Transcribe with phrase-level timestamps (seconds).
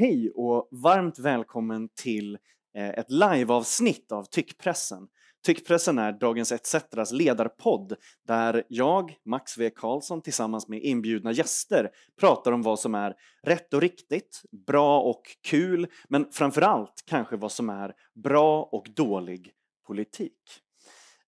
[0.00, 2.38] Hej och varmt välkommen till
[2.74, 5.08] eh, ett liveavsnitt av Tyckpressen.
[5.46, 7.96] Tyckpressen är Dagens ETCetras ledarpodd
[8.26, 11.90] där jag, Max V Karlsson, tillsammans med inbjudna gäster
[12.20, 17.52] pratar om vad som är rätt och riktigt, bra och kul, men framförallt kanske vad
[17.52, 19.52] som är bra och dålig
[19.86, 20.38] politik.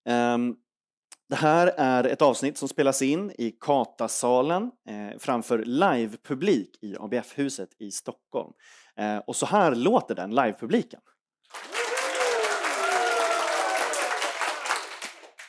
[0.05, 0.57] Um,
[1.29, 7.69] det här är ett avsnitt som spelas in i Katasalen eh, framför livepublik i ABF-huset
[7.79, 8.53] i Stockholm.
[8.99, 11.01] Eh, och så här låter den livepubliken.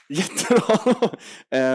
[0.10, 0.78] Jättebra!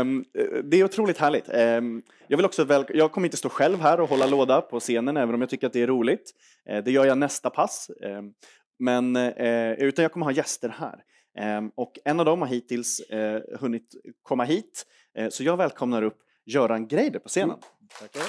[0.01, 0.25] um,
[0.65, 1.49] det är otroligt härligt.
[1.49, 4.81] Um, jag, vill också väl, jag kommer inte stå själv här och hålla låda på
[4.81, 6.33] scenen även om jag tycker att det är roligt.
[6.71, 7.91] Uh, det gör jag nästa pass.
[8.01, 8.33] Um,
[8.79, 11.03] men, uh, utan jag kommer ha gäster här.
[11.39, 16.03] Ehm, och en av dem har hittills eh, hunnit komma hit, eh, så jag välkomnar
[16.03, 17.51] upp Göran Greider på scenen.
[17.51, 17.61] Mm.
[18.01, 18.23] Tackar.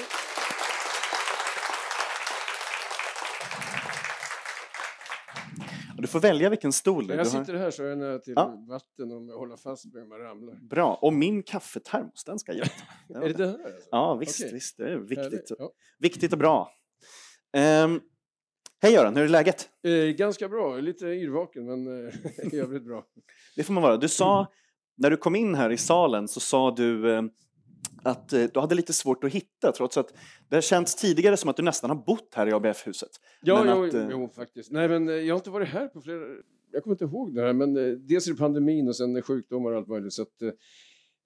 [5.98, 8.64] Du får välja vilken stol du Jag sitter här så är jag nära till ja.
[8.68, 10.54] vatten om jag håller fast mig om jag ramlar.
[10.54, 12.66] Bra, och min kaffetermos, den ska jag
[13.22, 13.64] är det det här?
[13.64, 13.88] Alltså?
[13.90, 14.52] Ja, visst, okay.
[14.54, 15.52] visst, det är viktigt.
[15.58, 15.72] Ja.
[15.98, 16.70] Viktigt och bra.
[17.84, 18.00] Um,
[18.82, 19.68] Hej Göran, hur är läget?
[19.82, 22.14] Eh, ganska bra, lite yrvaken men eh,
[22.52, 23.04] i övrigt bra.
[23.56, 23.96] Det får man vara.
[23.96, 24.46] Du sa,
[24.96, 27.22] när du kom in här i salen så sa du eh,
[28.02, 30.14] att eh, du hade lite svårt att hitta trots att
[30.48, 33.10] det har känts tidigare som att du nästan har bott här i ABF-huset.
[33.42, 34.70] Ja, jo, att, eh, jo, faktiskt.
[34.70, 36.20] Nej, men eh, jag har inte varit här på flera...
[36.72, 37.74] Jag kommer inte ihåg det här, men
[38.06, 40.12] dels är det pandemin och sen sjukdomar och allt möjligt.
[40.12, 40.36] Så att,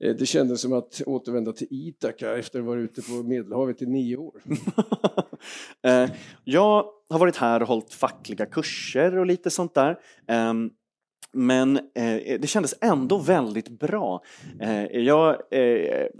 [0.02, 3.82] Eh, det kändes som att återvända till Ithaka efter att ha varit ute på Medelhavet
[3.82, 4.42] i nio år.
[5.82, 6.10] Eh,
[6.44, 9.98] jag har varit här och hållit fackliga kurser och lite sånt där.
[10.28, 10.70] Ehm,
[11.32, 14.22] men eh, det kändes ändå väldigt bra.
[14.92, 15.36] Jag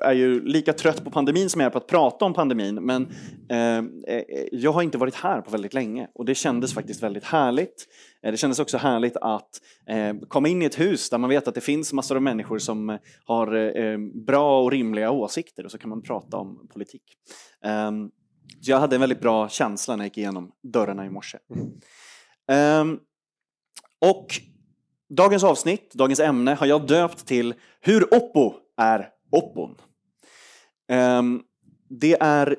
[0.01, 3.09] är ju lika trött på pandemin som jag är på att prata om pandemin men
[4.53, 7.89] jag har inte varit här på väldigt länge och det kändes faktiskt väldigt härligt.
[8.25, 11.49] Eh, det kändes också härligt att eh, komma in i ett hus där man vet
[11.49, 15.79] att det finns massor av människor som eh, har bra och rimliga åsikter och så
[15.79, 17.03] kan man prata om politik.
[17.65, 18.11] Ehm,
[18.61, 21.39] så jag hade en väldigt bra känsla när jag gick igenom dörrarna i morse.
[22.49, 22.99] Ehm,
[24.01, 24.27] och
[25.09, 29.75] dagens avsnitt, dagens ämne, har jag döpt till Hur Oppo är Oppon.
[30.89, 31.43] Ehm,
[31.89, 32.57] det är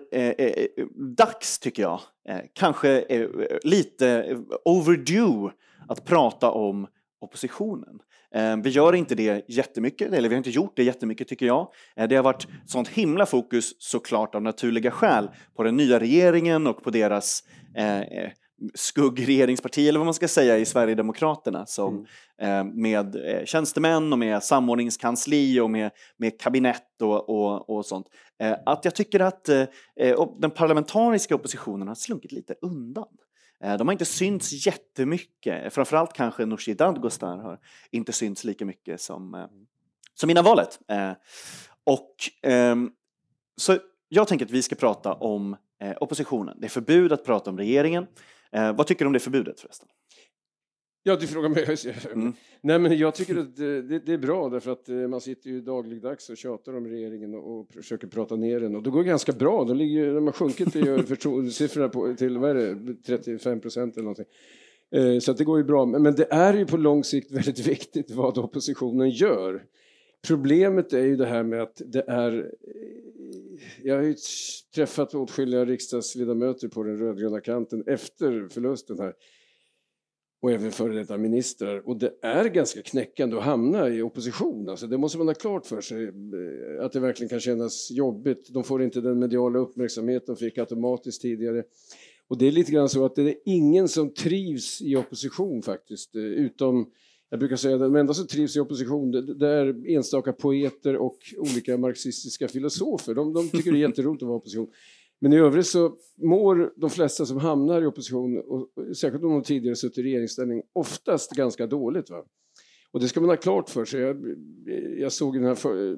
[1.16, 3.28] dags, tycker jag, Eh, kanske eh,
[3.64, 5.52] lite overdue
[5.88, 6.88] att prata om
[7.22, 8.00] oppositionen.
[8.36, 11.68] Eh, vi gör inte det jättemycket, eller vi har inte gjort det jättemycket tycker jag.
[12.10, 16.84] Det har varit sånt himla fokus såklart av naturliga skäl på den nya regeringen och
[16.84, 17.44] på deras
[17.76, 18.30] eh
[18.74, 22.06] skuggregeringsparti eller vad man ska säga i Sverigedemokraterna som
[22.42, 22.68] mm.
[22.70, 28.08] eh, med eh, tjänstemän och med samordningskansli och med, med kabinett och, och, och sånt.
[28.40, 29.50] Eh, att jag tycker att
[30.38, 33.08] den parlamentariska oppositionen har slunkit lite undan.
[33.64, 37.60] Eh, de har inte synts jättemycket, framförallt kanske Nooshi Dadgostar har
[37.92, 39.46] inte synts lika mycket som, eh,
[40.14, 40.80] som innan valet.
[40.88, 41.12] Eh,
[41.84, 42.92] och, ehm,
[43.58, 43.78] så
[44.10, 45.58] jag tänker att vi ska prata om
[45.98, 46.58] oppositionen.
[46.60, 48.08] Det är förbud att prata om regeringen.
[48.52, 49.88] Vad tycker du om det förbudet förresten?
[51.08, 51.66] Ja, du frågar mig.
[52.14, 52.34] Mm.
[52.62, 55.62] Nej, men jag tycker att det, det, är bra därför att eh, man sitter ju
[55.62, 59.32] dagligdags och tjatar om regeringen och, och försöker prata ner den och det går ganska
[59.32, 59.64] bra.
[59.64, 60.74] De, ligger, de har sjunkit
[61.54, 64.26] siffrorna på, till vad är det, 35 procent eller någonting.
[64.92, 65.86] Eh, så det går ju bra.
[65.86, 69.64] Men det är ju på lång sikt väldigt viktigt vad oppositionen gör.
[70.28, 72.52] Problemet är ju det här med att det är...
[73.84, 74.16] Jag har ju
[74.76, 79.14] träffat åtskilliga riksdagsledamöter på den rödgröna kanten efter förlusten här
[80.46, 81.88] och även före detta ministrar.
[81.88, 84.70] Och det är ganska knäckande att hamna i opposition.
[84.70, 88.50] Alltså det måste man ha klart för sig, eh, att det verkligen kan kännas jobbigt.
[88.54, 91.64] De får inte den mediala uppmärksamhet de fick automatiskt tidigare.
[92.28, 96.16] Och det är lite grann så att det är ingen som trivs i opposition faktiskt,
[96.16, 96.92] eh, utom
[97.30, 101.18] jag brukar säga att de enda som trivs i opposition det är enstaka poeter och
[101.38, 103.14] olika marxistiska filosofer.
[103.14, 104.68] De, de tycker det är jätteroligt att vara i opposition.
[105.20, 109.44] Men i övrigt så mår de flesta som hamnar i opposition, och särskilt om de
[109.44, 112.10] tidigare suttit i regeringsställning, oftast ganska dåligt.
[112.10, 112.26] Va?
[112.92, 114.02] Och det ska man ha klart för sig.
[114.02, 114.36] Jag,
[114.98, 115.98] jag såg den här, för,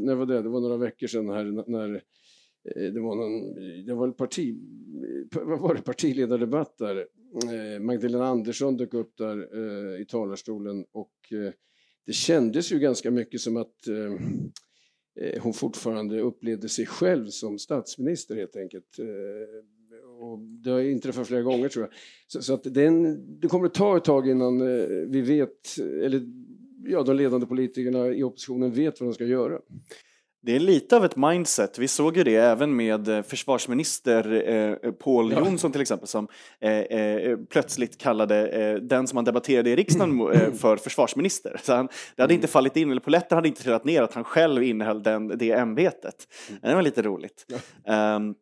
[0.00, 0.42] när var det?
[0.42, 3.54] det var några veckor sedan här när eh, det var, någon,
[3.86, 4.56] det var en parti,
[5.32, 7.06] vad var det, partiledardebatt där.
[7.34, 11.52] Eh, Magdalena Andersson dök upp där eh, i talarstolen och eh,
[12.06, 13.74] det kändes ju ganska mycket som att
[15.40, 18.98] hon fortfarande upplevde sig själv som statsminister helt enkelt.
[20.20, 21.92] Och det har inträffat flera gånger tror jag.
[22.26, 24.58] Så, så att en, det kommer att ta ett tag innan
[25.10, 26.22] vi vet, eller
[26.84, 29.60] ja, de ledande politikerna i oppositionen vet vad de ska göra.
[30.42, 31.78] Det är lite av ett mindset.
[31.78, 35.38] Vi såg ju det även med eh, försvarsminister eh, Paul ja.
[35.38, 36.28] Jonsson till exempel som
[36.60, 41.60] eh, eh, plötsligt kallade eh, den som han debatterade i riksdagen eh, för försvarsminister.
[41.62, 42.52] Så han, det hade inte mm.
[42.52, 46.28] fallit in, eller polletten hade inte trillat ner att han själv innehöll den, det ämbetet.
[46.48, 46.60] Mm.
[46.62, 47.46] Det var lite roligt.
[47.84, 48.16] Ja.
[48.16, 48.34] Um,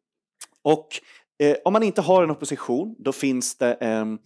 [0.62, 0.88] och
[1.38, 4.18] Eh, om man inte har en opposition, då finns det en,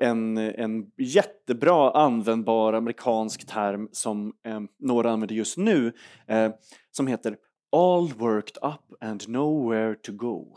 [0.00, 5.92] en, en jättebra användbar amerikansk term som eh, några använder just nu,
[6.26, 6.52] eh,
[6.90, 7.36] som heter
[7.76, 10.56] All worked up and nowhere to go.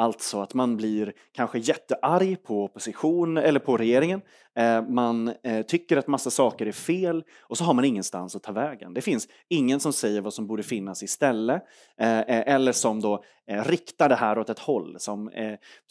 [0.00, 4.20] Alltså att man blir kanske jättearg på opposition eller på regeringen.
[4.56, 8.42] Eh, man eh, tycker att massa saker är fel och så har man ingenstans att
[8.42, 8.94] ta vägen.
[8.94, 11.62] Det finns ingen som säger vad som borde finnas istället
[11.98, 15.30] eh, eller som då riktar det här åt ett håll, som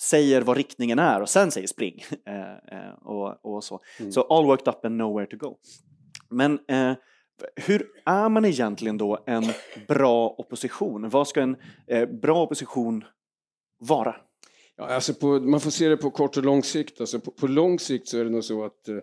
[0.02, 2.04] säger vad riktningen är och sen säger spring.
[3.02, 3.80] och, och så.
[4.00, 4.12] Mm.
[4.12, 5.58] så all worked up and nowhere to go.
[6.30, 6.60] Men
[7.56, 9.44] hur är man egentligen då en
[9.88, 11.10] bra opposition?
[11.10, 11.58] Vad ska en
[12.22, 13.04] bra opposition
[13.80, 14.16] vara?
[14.76, 17.02] Ja, alltså på, man får se det på kort och lång sikt.
[17.02, 18.98] Alltså på, på lång sikt så är det nog så att eh,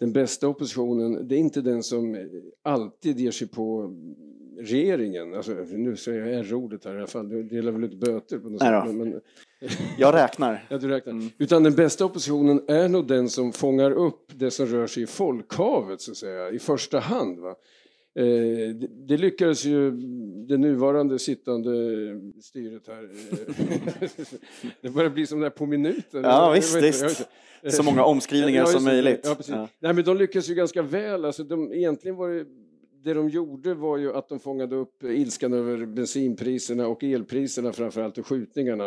[0.00, 2.28] den bästa oppositionen, det är inte den som
[2.62, 3.94] alltid ger sig på
[4.58, 5.34] regeringen.
[5.34, 8.48] Alltså, nu säger jag R-ordet här i alla fall, du delar väl ut böter på
[8.48, 8.94] något Nej sätt.
[8.94, 9.20] Men,
[9.98, 10.66] jag räknar.
[10.68, 11.12] ja, du räknar.
[11.12, 11.28] Mm.
[11.38, 15.06] Utan den bästa oppositionen är nog den som fångar upp det som rör sig i
[15.06, 17.38] folkhavet, så att säga, i första hand.
[17.38, 17.54] Va?
[18.14, 18.74] Eh,
[19.08, 19.90] det lyckades ju
[20.48, 21.70] det nuvarande sittande
[22.42, 23.02] styret här.
[23.02, 24.08] Eh,
[24.82, 26.24] det börjar bli som det på minuten.
[26.24, 27.28] Ja visst, visst.
[27.68, 29.20] Så många omskrivningar ja, som möjligt.
[29.24, 29.68] Ja, Ja.
[29.78, 31.24] Nej, men de lyckades ju ganska väl.
[31.24, 32.46] Alltså, de, egentligen var det
[33.08, 38.18] det de gjorde var ju att de fångade upp ilskan över bensinpriserna och elpriserna framförallt
[38.18, 38.84] och skjutningarna.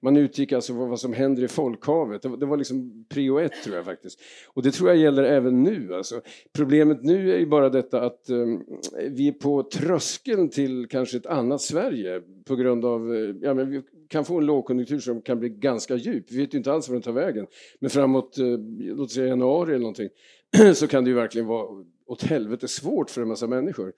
[0.00, 2.22] Man utgick alltså från vad som händer i folkhavet.
[2.22, 4.20] Det var liksom prio ett tror jag faktiskt.
[4.54, 5.94] Och det tror jag gäller även nu.
[5.94, 6.20] Alltså.
[6.52, 8.64] Problemet nu är ju bara detta att um,
[9.10, 13.00] vi är på tröskeln till kanske ett annat Sverige på grund av,
[13.42, 16.24] ja men vi kan få en lågkonjunktur som kan bli ganska djup.
[16.30, 17.46] Vi vet ju inte alls var den tar vägen.
[17.80, 20.08] Men framåt, uh, låt säga januari eller någonting,
[20.74, 23.92] så kan det ju verkligen vara åt helvete svårt för en massa människor.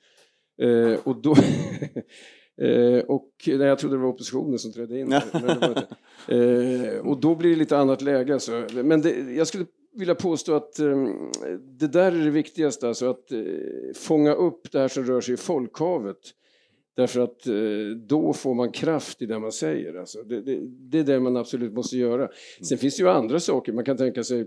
[0.63, 1.33] Eh, och då...
[2.67, 5.13] eh, och nej, jag trodde det var oppositionen som trädde in.
[6.29, 8.33] eh, och då blir det lite annat läge.
[8.33, 8.67] Alltså.
[8.75, 9.67] Men det, jag skulle
[9.97, 11.07] vilja påstå att eh,
[11.79, 13.39] det där är det viktigaste, alltså att eh,
[13.95, 16.21] fånga upp det här som rör sig i folkhavet.
[16.97, 17.55] Därför att eh,
[18.09, 19.95] då får man kraft i det man säger.
[19.95, 20.61] Alltså det, det,
[20.91, 22.29] det, är det man absolut måste göra.
[22.69, 23.73] Sen finns det ju andra saker.
[23.73, 24.47] Man kan tänka sig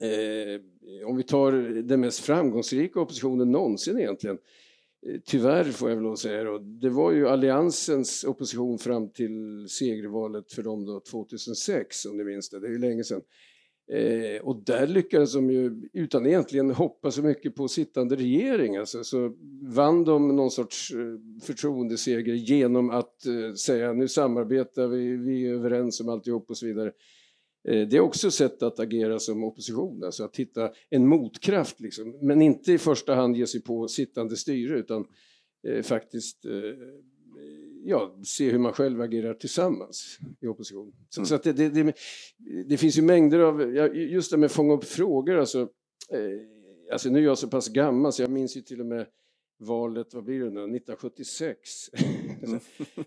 [0.00, 1.52] Eh, Eh, om vi tar
[1.82, 4.38] den mest framgångsrika oppositionen någonsin egentligen,
[5.06, 9.66] eh, tyvärr får jag väl att säga då, det var ju alliansens opposition fram till
[9.68, 13.22] segervalet för dem då 2006 om ni minns det, det är ju länge sedan.
[13.92, 19.04] Eh, och där lyckades de ju, utan egentligen hoppa så mycket på sittande regering, alltså,
[19.04, 20.98] så vann de någon sorts eh,
[21.42, 26.66] förtroendeseger genom att eh, säga nu samarbetar vi, vi är överens om alltihop och så
[26.66, 26.92] vidare.
[27.68, 31.80] Eh, det är också ett sätt att agera som opposition, alltså att hitta en motkraft,
[31.80, 32.18] liksom.
[32.22, 35.06] men inte i första hand ge sig på sittande styre utan
[35.68, 36.52] eh, faktiskt eh,
[37.84, 40.92] ja, se hur man själv agerar tillsammans i opposition.
[41.08, 41.26] Så, mm.
[41.26, 41.94] så det, det, det,
[42.68, 45.60] det, finns ju mängder av, just det med att fånga upp frågor, alltså,
[46.10, 49.06] eh, alltså nu är jag så pass gammal så jag minns ju till och med
[49.58, 51.90] valet, vad blir det nu, 1976.
[52.42, 52.60] Mm.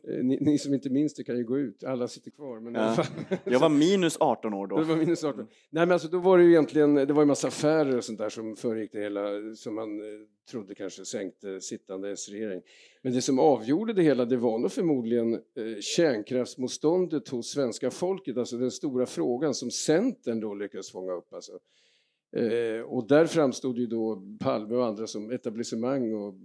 [0.28, 2.60] ni, ni, som inte minns det kan ju gå ut, alla sitter kvar.
[2.60, 3.06] Men ja.
[3.44, 4.78] jag var minus 18 år då.
[4.78, 5.40] Du var minus 18.
[5.40, 5.52] Mm.
[5.70, 8.20] Nej men alltså då var det ju egentligen, det var en massa affärer och sånt
[8.20, 10.06] där som föregick det hela, som man eh,
[10.52, 12.62] trodde kanske sänkte sittande S-regering.
[13.02, 15.40] Men det som avgjorde det hela, det var nog förmodligen eh,
[15.82, 21.34] kärnkraftsmotståndet hos svenska folket, alltså den stora frågan som Centern då lyckades fånga upp.
[21.34, 21.60] Alltså.
[22.38, 26.36] Eh, och där framstod ju då Palme och andra som etablissemang och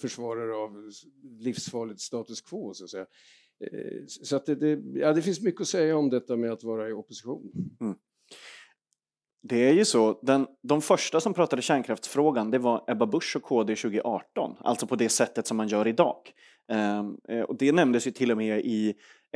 [0.00, 0.90] försvarare av
[1.40, 3.06] livsfarligt status quo så att säga.
[3.64, 6.64] Eh, så att det, det, ja, det finns mycket att säga om detta med att
[6.64, 7.50] vara i opposition.
[7.80, 7.94] Mm.
[9.48, 13.42] Det är ju så, den, de första som pratade kärnkraftsfrågan det var Ebba Busch och
[13.42, 16.16] KD 2018, alltså på det sättet som man gör idag.
[16.72, 18.94] Um, och det nämndes ju till och med i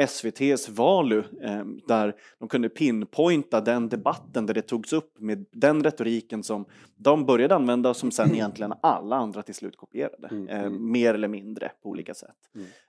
[0.09, 5.85] SVTs Valu um, där de kunde pinpointa den debatten där det togs upp med den
[5.85, 6.65] retoriken som
[6.97, 10.67] de började använda som sen egentligen alla andra till slut kopierade, mm.
[10.67, 12.37] um, mer eller mindre på olika sätt.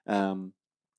[0.05, 0.51] Mm.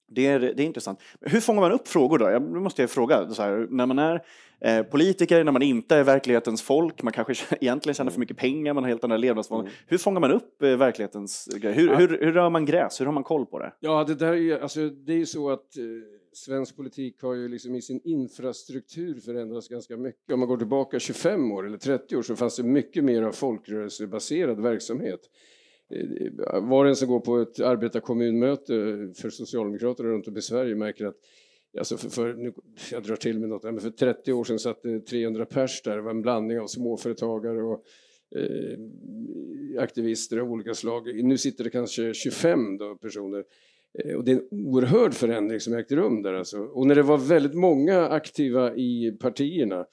[0.09, 1.01] Det är, det är intressant.
[1.21, 2.31] Hur fångar man upp frågor då?
[2.31, 3.31] Jag måste jag fråga.
[3.31, 4.23] Så här, när man är
[4.61, 8.75] eh, politiker, när man inte är verklighetens folk, man kanske egentligen tjänar för mycket pengar,
[8.75, 9.63] man har helt andra levnadsvanor.
[9.63, 9.73] Mm.
[9.87, 11.77] Hur fångar man upp eh, verklighetens grejer?
[11.77, 11.97] Hur, ja.
[11.97, 13.01] hur, hur rör man gräs?
[13.01, 13.73] Hur har man koll på det?
[13.81, 15.85] Ja, det där är, alltså, det är ju så att eh,
[16.33, 20.33] svensk politik har ju liksom i sin infrastruktur förändrats ganska mycket.
[20.33, 23.33] Om man går tillbaka 25 år eller 30 år så fanns det mycket mer av
[23.33, 25.21] folkrörelsebaserad verksamhet
[26.63, 28.73] var och en som går på ett arbetarkommunmöte
[29.17, 31.17] för socialdemokrater runt om i Sverige märker att
[31.79, 32.53] Alltså för, för, nu,
[32.91, 35.97] jag drar till med något, men för 30 år sedan satt det 300 pers där,
[35.97, 37.85] det var en blandning av småföretagare och
[38.37, 38.79] eh,
[39.83, 41.25] aktivister av olika slag.
[41.25, 43.45] Nu sitter det kanske 25 då, personer.
[43.99, 46.59] Eh, och det är en oerhörd förändring som ägt rum där alltså.
[46.59, 49.87] Och när det var väldigt många aktiva i partierna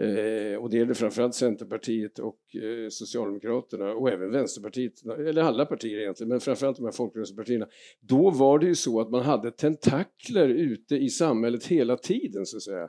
[0.00, 5.98] Eh, och det gäller framförallt Centerpartiet och eh, Socialdemokraterna och även Vänsterpartiet, eller alla partier
[5.98, 7.66] egentligen, men framförallt de här folkrörelsepartierna.
[8.00, 12.56] Då var det ju så att man hade tentakler ute i samhället hela tiden så
[12.56, 12.88] att säga.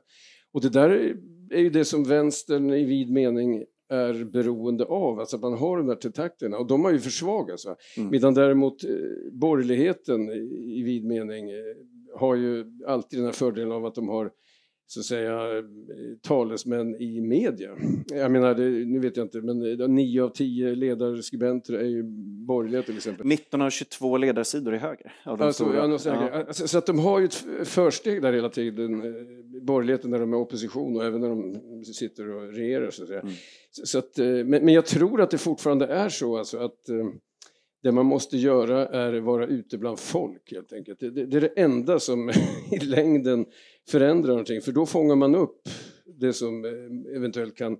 [0.51, 1.15] Och det där
[1.51, 5.77] är ju det som vänstern i vid mening är beroende av, alltså att man har
[5.77, 7.65] de där tentaklerna och de har ju försvagats.
[7.65, 8.09] Mm.
[8.11, 8.89] Medan däremot eh,
[9.31, 11.57] borgerligheten i vid mening eh,
[12.19, 14.31] har ju alltid den här fördelen av att de har
[14.87, 15.63] så att säga eh,
[16.21, 17.69] talesmän i media.
[18.11, 19.59] Jag menar, det, nu vet jag inte, men
[19.95, 22.03] nio av tio ledarskribenter är ju
[22.47, 23.27] borgerliga till exempel.
[23.27, 25.13] 19 av 22 ledarsidor är höger.
[25.25, 26.43] Av de alltså, ja, ja.
[26.47, 29.11] Alltså, så att de har ju ett försteg där hela tiden, eh,
[29.61, 33.09] borgerligheten när de är opposition och även när de sitter och regerar så att.
[33.09, 33.33] Mm.
[33.71, 36.89] Så att, eh, men, men jag tror att det fortfarande är så alltså att
[37.83, 40.99] det man måste göra är att vara ute bland folk helt enkelt.
[40.99, 42.29] Det, det, det är det enda som
[42.71, 43.45] i längden
[43.89, 45.69] förändrar någonting för då fångar man upp
[46.05, 47.77] det som eh, eventuellt kan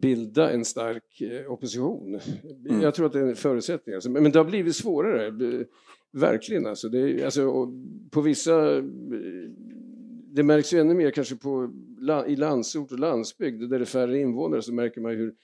[0.00, 2.20] bilda en stark eh, opposition.
[2.68, 2.80] Mm.
[2.80, 3.94] Jag tror att det är en förutsättning.
[3.94, 4.10] Alltså.
[4.10, 5.32] Men det har blivit svårare,
[6.12, 6.66] verkligen.
[6.66, 6.88] Alltså.
[6.88, 7.72] Det alltså,
[8.10, 8.82] på vissa...
[10.32, 11.70] Det märks ju ännu mer kanske på,
[12.26, 15.34] i landsort och landsbygd där det är färre invånare så märker man hur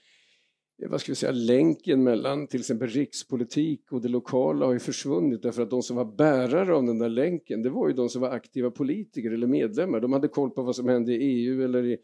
[0.89, 5.41] vad ska vi säga, länken mellan till exempel rikspolitik och det lokala har ju försvunnit
[5.41, 8.21] därför att de som var bärare av den där länken det var ju de som
[8.21, 9.99] var aktiva politiker eller medlemmar.
[9.99, 11.97] De hade koll på vad som hände i EU eller i,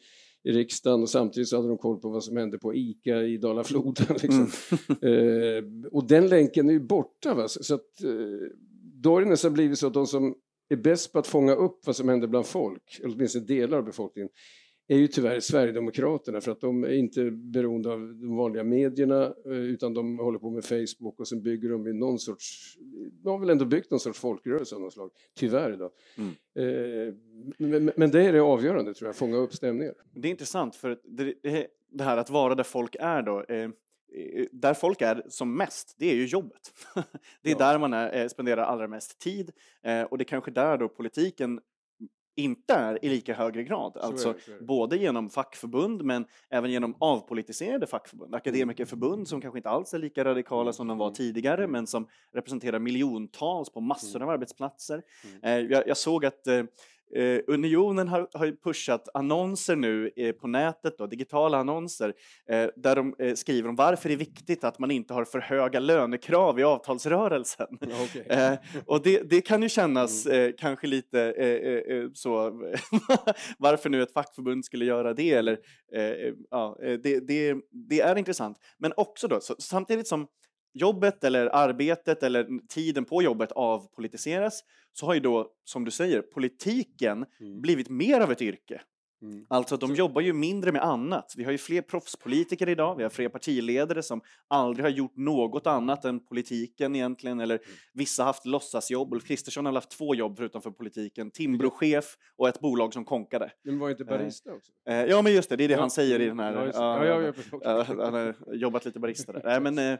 [0.43, 3.37] i riksdagen och samtidigt så hade de koll på vad som hände på ICA i
[3.37, 4.05] Dala-floden.
[4.21, 4.49] Liksom.
[5.01, 5.83] Mm.
[5.83, 7.33] eh, och den länken är ju borta.
[7.33, 7.47] Va?
[7.47, 8.11] Så att, eh,
[8.93, 10.35] då har det nästan blivit så att de som
[10.69, 13.85] är bäst på att fånga upp vad som händer bland folk, eller åtminstone delar av
[13.85, 14.29] befolkningen,
[14.87, 19.51] är ju tyvärr Sverigedemokraterna för att de är inte beroende av de vanliga medierna eh,
[19.51, 22.77] utan de håller på med Facebook och sen bygger de i någon sorts,
[23.23, 25.91] de har väl ändå byggt någon sorts folkrörelse av något slag, tyvärr då.
[26.17, 26.29] Mm.
[26.55, 27.13] Eh,
[27.57, 29.93] men, men, det är det avgörande tror jag, fånga upp stämningar.
[30.13, 31.33] Det är intressant för det,
[31.91, 33.69] det här att vara där folk är då, eh,
[34.51, 36.73] där folk är som mest, det är ju jobbet.
[37.41, 37.57] det är ja.
[37.57, 39.51] där man är, spenderar allra mest tid
[40.09, 41.59] och det är kanske där då politiken
[42.37, 43.97] inte är i lika högre grad.
[43.97, 48.35] Alltså både genom fackförbund men även genom avpolitiserade fackförbund.
[48.35, 51.15] Akademikerförbund som kanske inte alls är lika radikala som de var mm.
[51.15, 51.71] tidigare mm.
[51.71, 54.27] men som representerar miljontals på massor mm.
[54.27, 55.01] av arbetsplatser.
[55.43, 56.47] Eh, jag, jag såg att
[57.15, 62.13] eh, Unionen har, har pushat annonser nu eh, på nätet, då, digitala annonser,
[62.49, 65.39] eh, där de eh, skriver om varför det är viktigt att man inte har för
[65.39, 67.67] höga lönekrav i avtalsrörelsen.
[67.81, 68.23] Okay.
[68.37, 68.53] Eh,
[68.85, 70.37] och det, det, kan ju kännas mm.
[70.37, 71.33] Eh, kanske lite
[72.13, 72.33] så,
[73.57, 75.57] varför nu ett fackförbund skulle göra det, eller
[76.51, 77.55] ja, det, det,
[77.89, 78.57] det, är intressant.
[78.77, 80.27] Men också då, så, samtidigt som
[80.77, 86.21] jobbet eller arbetet eller tiden på jobbet avpolitiseras så har ju då, som du säger,
[86.21, 87.61] politiken mm.
[87.61, 88.81] blivit mer av ett yrke.
[89.21, 89.45] Mm.
[89.49, 91.33] Alltså de jobbar ju mindre med annat.
[91.37, 95.67] Vi har ju fler proffspolitiker idag, vi har fler partiledare som aldrig har gjort något
[95.67, 97.67] annat än politiken egentligen, eller mm.
[97.93, 99.13] vissa har haft låtsasjobb.
[99.13, 103.51] Ulf Kristersson har haft två jobb förutom för politiken, Timbrochef och ett bolag som konkade.
[103.63, 104.71] Men var inte eh, barista också?
[104.89, 105.79] Eh, ja, men just det, det är det ja.
[105.79, 106.71] han säger i den här...
[106.73, 109.59] Ja, ja, ja, han har jobbat lite barista där.
[109.59, 109.97] men, eh,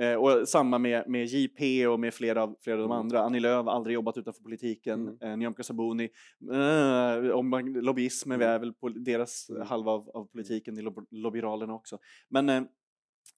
[0.00, 2.98] eh, och samma med, med JP och med flera av, flera av de mm.
[2.98, 3.22] andra.
[3.22, 5.16] Annie Lööf har aldrig jobbat utanför politiken, mm.
[5.20, 6.08] eh, Nyamko Sabuni,
[6.52, 9.66] eh, om lobbyismen, är väl på deras mm.
[9.66, 11.98] halva av, av politiken i lobbyralen också.
[12.28, 12.62] Men eh,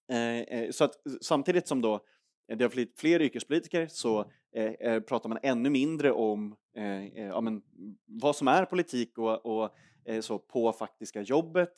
[0.09, 2.04] eh, eh, så att samtidigt som då
[2.49, 7.62] det har blivit fler yrkespolitiker så eh, pratar man ännu mindre om eh, ja, men,
[8.06, 11.73] vad som är politik och, och eh, så på faktiska jobbet.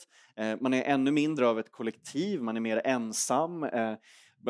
[0.61, 3.67] man är ännu mindre av ett kollektiv, man är mer ensam.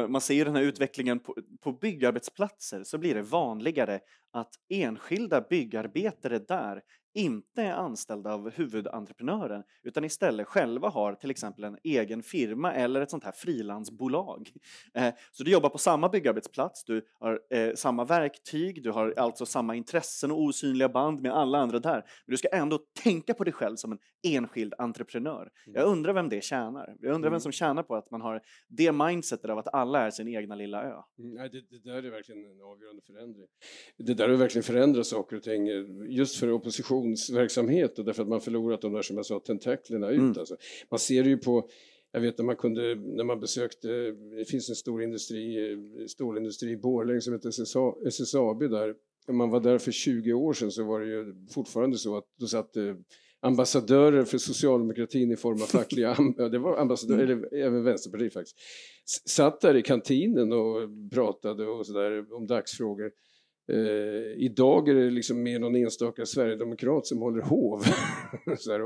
[0.08, 4.00] man ser den här utvecklingen på, på byggarbetsplatser så blir det vanligare
[4.32, 6.82] att enskilda byggarbetare där
[7.16, 13.00] inte är anställda av huvudentreprenören utan istället själva har till exempel en egen firma eller
[13.00, 14.50] ett sånt här frilansbolag.
[14.94, 19.46] Eh, så du jobbar på samma byggarbetsplats, du har eh, samma verktyg, du har alltså
[19.46, 21.94] samma intressen och osynliga band med alla andra där.
[22.26, 25.50] Men du ska ändå tänka på dig själv som en enskild entreprenör.
[25.66, 25.92] Jag mm.
[25.92, 26.96] undrar vem det tjänar.
[27.00, 27.40] Jag undrar vem mm.
[27.40, 30.82] som tjänar på att man har det mindsetet av att alla är sin egna lilla
[30.82, 31.02] ö.
[31.18, 33.46] Mm, nej, det, det där är verkligen en avgörande förändring.
[33.98, 35.66] Det där har verkligen förändrat saker och ting
[36.08, 40.10] just för opposition oppositionsverksamhet och därför att man förlorat de där som jag sa tentaklerna
[40.10, 40.18] ut.
[40.18, 40.34] Mm.
[40.38, 40.56] Alltså.
[40.90, 41.68] Man ser det ju på
[42.12, 43.88] jag vet när man kunde, när man besökte,
[44.38, 45.76] det finns en stor industri,
[46.08, 47.48] stålindustri i Borlänge som heter
[48.08, 48.94] SSAB där.
[49.28, 52.24] När man var där för 20 år sedan så var det ju fortfarande så att
[52.40, 52.70] då satt
[53.40, 56.16] ambassadörer för socialdemokratin i form av fackliga,
[56.50, 57.44] det var ambassadörer, mm.
[57.44, 58.56] eller även Vänsterpartiet faktiskt,
[59.26, 63.10] satt där i kantinen och pratade och sådär om dagsfrågor.
[63.72, 67.82] Eh, idag är det liksom mer någon enstaka sverigedemokrat som håller hov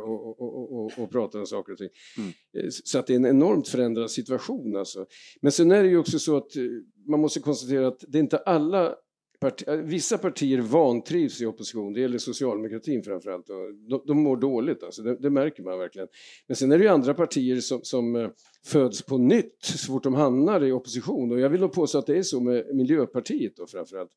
[0.04, 1.88] och, och, och, och, pratar om saker och ting.
[2.18, 2.30] Mm.
[2.58, 4.76] Eh, så att det är en enormt förändrad situation.
[4.76, 5.06] Alltså.
[5.42, 6.62] Men sen är det ju också så att eh,
[7.08, 8.94] man måste konstatera att det är inte alla
[9.40, 13.46] Parti, eh, vissa partier vantrivs i opposition, det gäller socialdemokratin framförallt.
[13.88, 16.08] De, de mår dåligt, alltså, det, det, märker man verkligen.
[16.46, 18.30] Men sen är det ju andra partier som, som
[18.66, 21.32] föds på nytt så fort de hamnar i opposition.
[21.32, 24.10] Och jag vill nog påstå att det är så med Miljöpartiet då framförallt.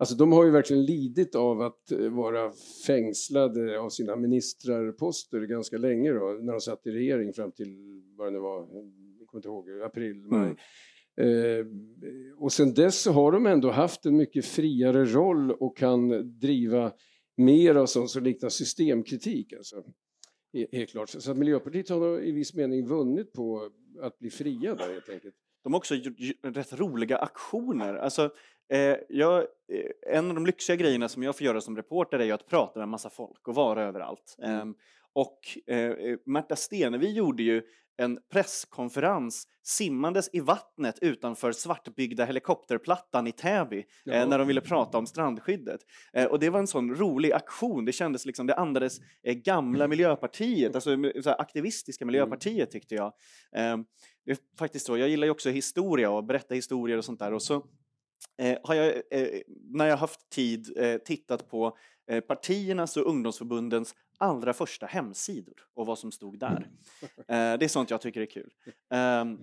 [0.00, 2.52] Alltså de har ju verkligen lidit av att eh, vara
[2.86, 8.26] fängslade av sina ministrarposter ganska länge då, när de satt i regering fram till, vad
[8.26, 8.58] det nu var,
[9.18, 10.54] jag kommer inte ihåg, april, maj.
[11.16, 11.60] Mm.
[11.60, 11.66] Eh,
[12.36, 16.92] och sen dess har de ändå haft en mycket friare roll och kan driva
[17.36, 19.52] mer av sånt som liknar systemkritik.
[19.52, 19.84] Alltså.
[20.72, 21.08] Helt klart.
[21.08, 23.70] Så att Miljöpartiet har i viss mening vunnit på
[24.02, 25.34] att bli fria där helt enkelt.
[25.62, 27.94] De har också gjort rätt roliga aktioner.
[27.94, 28.30] Alltså,
[28.70, 32.24] eh, jag, eh, en av de lyxiga grejerna som jag får göra som reporter är
[32.24, 34.36] ju att prata med en massa folk och vara överallt.
[34.42, 34.68] Mm.
[34.68, 34.74] Eh,
[35.12, 37.62] och eh, Märta Stenevi gjorde ju
[38.00, 44.98] en presskonferens simmandes i vattnet utanför svartbyggda helikopterplattan i Täby eh, när de ville prata
[44.98, 45.80] om strandskyddet.
[46.12, 47.84] Eh, och det var en sån rolig aktion.
[47.84, 52.12] Det kändes liksom, det andades eh, gamla Miljöpartiet, alltså så aktivistiska mm.
[52.12, 53.12] Miljöpartiet tyckte jag.
[53.56, 53.76] Eh,
[54.24, 57.32] det är faktiskt så, jag gillar ju också historia och berätta historier och sånt där
[57.32, 57.66] och så
[58.38, 60.68] eh, har jag, eh, när jag haft tid,
[61.04, 61.76] tittat på
[62.28, 66.70] partiernas och ungdomsförbundens allra första hemsidor och vad som stod där.
[67.28, 68.52] Eh, det är sånt jag tycker är kul.
[68.90, 69.38] Ehm,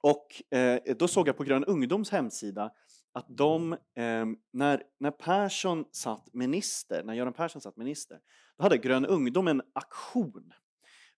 [0.00, 2.70] och eh, då såg jag på Grön Ungdoms hemsida
[3.12, 8.18] att de, ehm, när, när Persson satt minister, när Göran Persson satt minister,
[8.56, 10.52] då hade Grön Ungdom en aktion.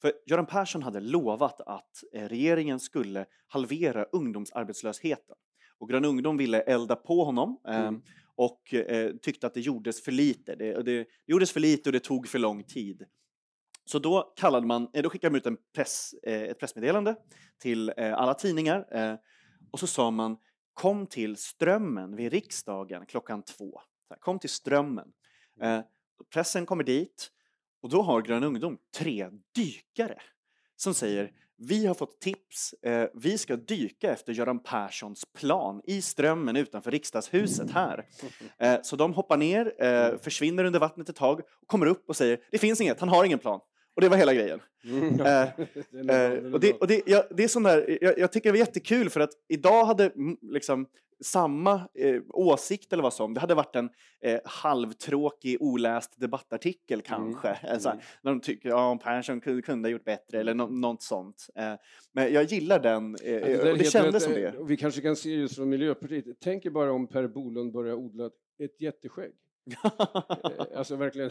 [0.01, 5.37] För Göran Persson hade lovat att eh, regeringen skulle halvera ungdomsarbetslösheten.
[5.81, 8.03] Och Grön Ungdom ville elda på honom ehm, mm
[8.41, 10.55] och eh, tyckte att det gjordes för lite.
[10.55, 13.07] Det, det, det, gjordes för lite och det tog för lång tid.
[13.85, 17.17] Så då, kallade man, eh, då skickade man ut en press, eh, ett pressmeddelande
[17.59, 19.15] till eh, alla tidningar eh,
[19.71, 20.37] och så sa man
[20.75, 23.81] kom till Strömmen vid riksdagen klockan två.
[24.21, 25.13] Kom till Strömmen.
[25.61, 25.79] Mm.
[25.79, 25.85] Eh,
[26.33, 27.31] pressen kommer dit
[27.83, 30.21] och då har Grön Ungdom tre dykare
[30.77, 32.75] som säger vi har fått tips.
[32.83, 38.05] Eh, vi ska dyka efter Göran Perssons plan i Strömmen utanför riksdagshuset här.
[38.59, 42.17] Eh, så de hoppar ner, eh, försvinner under vattnet ett tag och kommer upp och
[42.17, 43.61] säger det finns inget, han har ingen plan.
[43.95, 44.61] Och det var hela grejen.
[44.85, 45.21] Mm.
[45.21, 45.43] Eh,
[46.17, 48.67] eh, och det, och det, ja, det är sån där, jag, jag, tycker det var
[48.67, 50.11] jättekul för att idag hade
[50.43, 50.87] liksom
[51.25, 57.33] samma eh, åsikt eller vad som, det hade varit en eh, halvtråkig oläst debattartikel mm,
[57.33, 57.49] kanske.
[57.49, 57.73] Mm.
[57.73, 58.01] Alltså, mm.
[58.23, 61.47] När de tycker att ja, Persson kunde, kunde ha gjort bättre eller no något sånt.
[61.55, 61.75] Eh,
[62.13, 64.55] men jag gillar den, eh, ja, det, och det kändes som det.
[64.67, 68.81] Vi kanske kan se just från Miljöpartiet, tänk bara om Per Bolund börjar odla ett
[68.81, 69.33] jätteskägg.
[69.67, 71.31] Eh, alltså verkligen,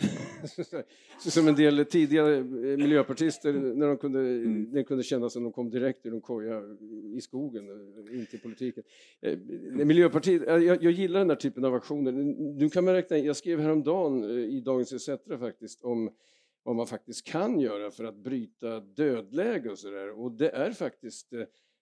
[1.19, 2.43] som en del tidiga eh,
[2.77, 4.71] miljöpartister när de kunde, mm.
[4.71, 6.61] det kunde kännas som de kom direkt ur en koja
[7.15, 8.83] i skogen, eh, in till politiken.
[9.71, 12.11] Miljöpartiet, jag, jag gillar den här typen av aktioner.
[12.59, 16.11] Nu kan man räkna, jag skrev häromdagen i Dagens ETC faktiskt om
[16.63, 20.19] vad man faktiskt kan göra för att bryta dödläge och sådär.
[20.19, 21.29] Och det är faktiskt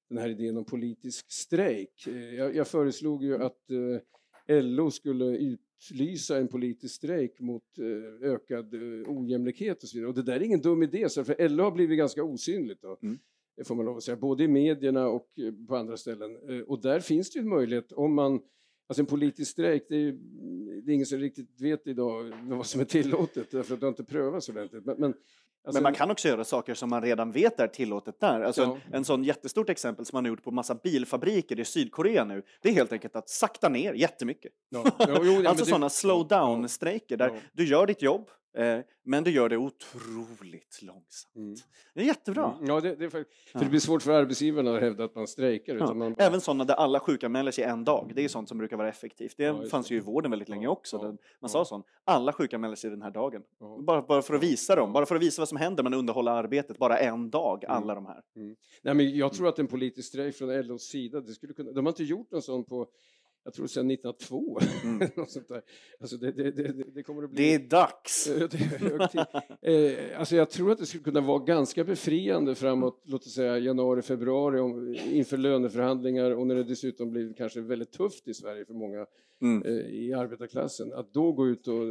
[0.09, 2.07] den här idén om politisk strejk.
[2.37, 3.61] Jag, jag föreslog ju att
[4.47, 10.09] LO skulle ut utlysa en politisk strejk mot eh, ökad eh, ojämlikhet och så vidare.
[10.09, 12.81] Och det där är ingen dum idé, för LO har blivit ganska osynligt.
[12.81, 12.97] Då.
[13.01, 13.19] Mm.
[13.65, 16.37] får man lov att säga, både i medierna och eh, på andra ställen.
[16.67, 18.41] Och där finns det ju en möjlighet om man
[18.89, 20.11] Alltså en politisk strejk, det är,
[20.81, 23.91] det är ingen som riktigt vet idag vad som är tillåtet därför att det har
[23.91, 24.85] inte prövats ordentligt.
[24.85, 25.13] Men, men
[25.67, 28.41] Alltså, men man kan också göra saker som man redan vet är tillåtet där.
[28.41, 28.77] Alltså ja.
[28.85, 32.43] en, en sån jättestort exempel som man har gjort på massa bilfabriker i Sydkorea nu,
[32.61, 34.51] det är helt enkelt att sakta ner jättemycket.
[34.69, 34.83] Ja.
[34.99, 39.49] Jo, jo, alltså sådana slow down-strejker där du gör ditt jobb, Eh, men du gör
[39.49, 41.35] det otroligt långsamt.
[41.35, 41.55] Mm.
[41.93, 42.53] Det är jättebra.
[42.53, 42.69] Mm.
[42.69, 45.75] Ja, det, det, för, för det blir svårt för arbetsgivarna att hävda att man strejkar.
[45.75, 45.93] Ja.
[45.93, 46.25] Man bara...
[46.25, 48.11] Även sådana där alla sjukanmäler sig en dag.
[48.15, 49.37] Det är sånt som brukar vara effektivt.
[49.37, 50.99] Det ja, fanns ju i vården väldigt länge också.
[51.03, 51.17] Ja.
[51.39, 51.85] Man sa sånt.
[52.03, 53.41] Alla sjukanmäler sig den här dagen.
[53.85, 54.93] Bara, bara för att visa dem.
[54.93, 55.83] Bara för att visa vad som händer.
[55.83, 57.77] Man underhåller arbetet bara en dag, mm.
[57.77, 58.21] alla de här.
[58.35, 58.55] Mm.
[58.81, 61.85] Nej, men jag tror att en politisk strejk från LOs sida, det skulle kunna, de
[61.85, 62.87] har inte gjort någon sån på
[63.47, 64.59] jag tror sedan 1902.
[64.83, 65.09] Mm.
[65.27, 65.61] sånt där.
[65.99, 67.43] Alltså det, det, det, det, kommer att bli...
[67.43, 68.27] Det är dags!
[69.61, 73.57] eh, alltså jag tror att det skulle kunna vara ganska befriande framåt, låt oss säga
[73.57, 78.65] januari, februari om, inför löneförhandlingar och när det dessutom blir kanske väldigt tufft i Sverige
[78.65, 79.05] för många
[79.41, 79.63] mm.
[79.63, 80.93] eh, i arbetarklassen.
[80.93, 81.83] Att då gå ut och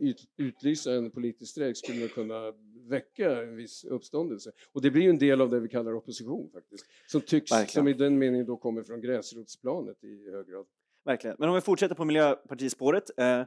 [0.00, 2.52] ut, utlysa en politisk strejk skulle kunna
[2.88, 4.52] väcka en viss uppståndelse.
[4.72, 6.86] Och det blir ju en del av det vi kallar opposition faktiskt.
[7.06, 7.68] Som tycks, Verkligen.
[7.68, 10.66] som i den meningen då kommer från gräsrotsplanet i hög grad.
[11.04, 11.36] Verkligen.
[11.38, 13.18] Men om vi fortsätter på Miljöpartispåret.
[13.18, 13.44] Eh, eh,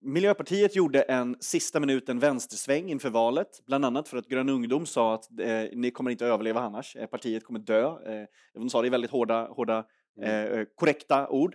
[0.00, 5.14] Miljöpartiet gjorde en sista minuten vänstersväng inför valet, bland annat för att Grön ungdom sa
[5.14, 7.84] att eh, ni kommer inte överleva annars, eh, partiet kommer dö.
[7.84, 9.84] Eh, de sa det i väldigt hårda, hårda
[10.22, 10.58] mm.
[10.58, 11.54] Eh, korrekta ord.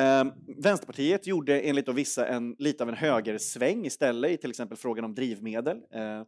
[0.00, 0.24] Eh,
[0.62, 5.14] Vänsterpartiet gjorde enligt vissa en, lite av en högersväng istället i till exempel frågan om
[5.14, 5.76] drivmedel.
[5.76, 6.22] Eh,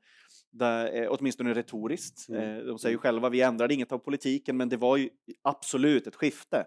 [0.53, 2.29] där, eh, åtminstone retoriskt.
[2.29, 2.43] Mm.
[2.43, 5.09] Eh, de säger ju själva vi ändrade inget av politiken men det var ju
[5.43, 6.65] absolut ett skifte.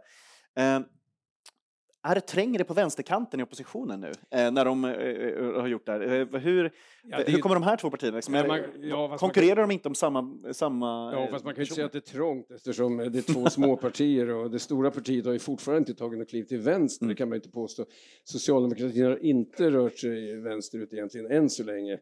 [2.10, 6.02] Är trängre på vänsterkanten i oppositionen nu eh, när de eh, har gjort det här?
[6.02, 6.72] Eh, hur,
[7.04, 8.16] ja, det hur kommer de här två partierna?
[8.16, 10.54] Liksom, ja, man, ja, konkurrerar kan, de inte om samma...
[10.54, 13.46] samma ja, fast man kan ju säga att det är trångt eftersom det är två
[13.50, 17.04] små partier och det stora partiet har ju fortfarande inte tagit något kliv till vänster,
[17.04, 17.14] mm.
[17.14, 17.86] det kan man inte påstå.
[18.24, 21.98] Socialdemokratin har inte rört sig vänsterut egentligen än så länge.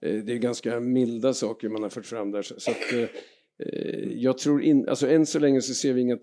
[0.00, 2.42] Det är ganska milda saker man har fört fram där.
[2.42, 3.08] Så att, Eh,
[4.14, 6.18] jag tror in, alltså än så länge så ser vi inga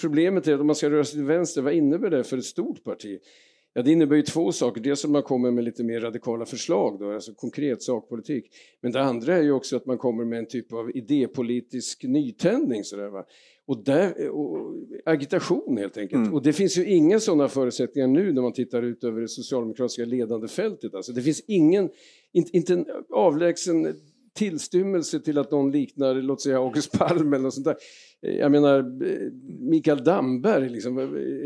[0.00, 2.44] Problemet är att om man ska röra sig till vänster, vad innebär det för ett
[2.44, 3.18] stort parti?
[3.76, 4.80] Ja, det innebär ju två saker.
[4.80, 8.44] Dels att man kommer med lite mer radikala förslag, då, alltså konkret sakpolitik.
[8.80, 12.84] Men det andra är ju också att man kommer med en typ av idépolitisk nytändning.
[12.84, 13.24] Sådär, va?
[13.66, 14.74] Och, där, och
[15.04, 16.22] agitation helt enkelt.
[16.22, 16.34] Mm.
[16.34, 20.04] Och det finns ju inga sådana förutsättningar nu när man tittar ut över det socialdemokratiska
[20.04, 20.94] ledande fältet.
[20.94, 21.90] Alltså det finns ingen,
[22.32, 23.94] inte, inte en avlägsen
[24.34, 27.76] tillstymmelse till att någon liknar, låt säga August Palme eller något sånt där.
[28.20, 28.84] Jag menar,
[29.70, 30.96] Mikael Damberg, liksom,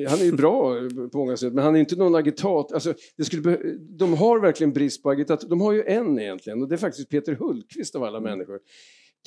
[0.08, 0.74] han är ju bra
[1.12, 2.72] på många sätt, men han är inte någon agitat.
[2.72, 5.40] Alltså, det skulle de har verkligen brist på agitat.
[5.48, 8.60] De har ju en egentligen, och det är faktiskt Peter Hultqvist av alla människor.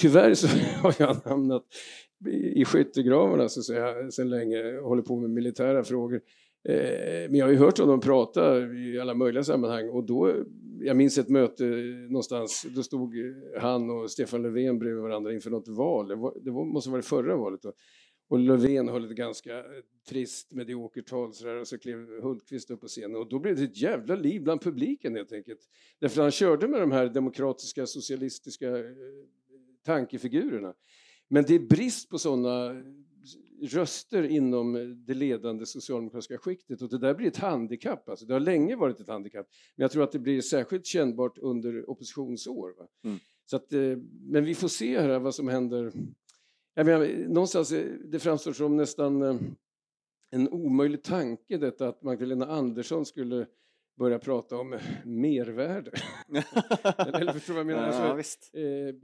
[0.02, 0.48] Tyvärr så
[0.82, 1.64] har han hamnat
[2.56, 6.22] i skyttegravarna så att säga, sedan länge, håller på med militära frågor.
[6.64, 10.34] Eh, men jag har ju hört honom prata i alla möjliga sammanhang och då,
[10.80, 11.64] jag minns ett möte
[12.10, 13.16] någonstans, då stod
[13.60, 17.06] han och Stefan Löfven bredvid varandra inför något val, det, var, det måste ha varit
[17.06, 17.74] förra valet då.
[18.30, 19.64] Och Löfven höll ett ganska
[20.10, 23.64] trist mediokert tal sådär, och så klev Hultqvist upp på scenen och då blev det
[23.64, 25.60] ett jävla liv bland publiken helt enkelt.
[26.00, 28.86] Därför han körde med de här demokratiska socialistiska eh,
[29.86, 30.74] tankefigurerna.
[31.28, 32.84] Men det är brist på sådana
[33.62, 38.10] röster inom det ledande socialdemokratiska skiktet och det där blir ett handikapp.
[38.10, 41.38] Alltså, det har länge varit ett handikapp, men jag tror att det blir särskilt kännbart
[41.38, 42.74] under oppositionsår.
[43.04, 43.20] Mm.
[43.46, 45.92] Så att, eh, men vi får se här vad som händer.
[46.74, 49.36] Jag menar, någonstans, eh, det framstår som nästan eh,
[50.30, 53.48] en omöjlig tanke detta att Magdalena Andersson skulle
[54.02, 55.92] börja prata om mervärde.
[56.98, 57.88] eller förstår vad jag menar?
[57.88, 58.96] Ja, alltså, eh,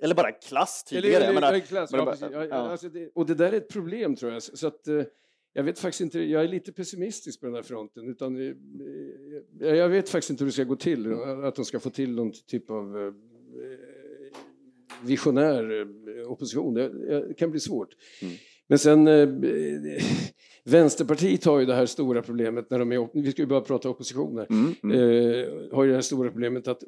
[0.00, 1.24] eller bara klass tidigare.
[1.24, 2.54] Eller, eller, klass, ja, bara, ja, ja.
[2.54, 4.42] Alltså det, och det där är ett problem tror jag.
[4.42, 5.02] Så att, eh,
[5.52, 8.08] jag vet faktiskt inte, jag är lite pessimistisk på den här fronten.
[8.08, 8.54] Utan, eh,
[9.76, 11.12] jag vet faktiskt inte hur det ska gå till,
[11.44, 13.12] att de ska få till någon typ av eh,
[15.02, 15.88] visionär
[16.26, 16.74] opposition.
[16.74, 16.88] Det,
[17.28, 17.96] det kan bli svårt.
[18.22, 18.34] Mm.
[18.68, 19.08] Men sen
[20.64, 23.88] Vänsterpartiet har ju det här stora problemet när de är, vi ska ju bara prata
[23.88, 24.96] oppositioner, mm, mm.
[24.96, 26.82] Eh, har ju det här stora problemet att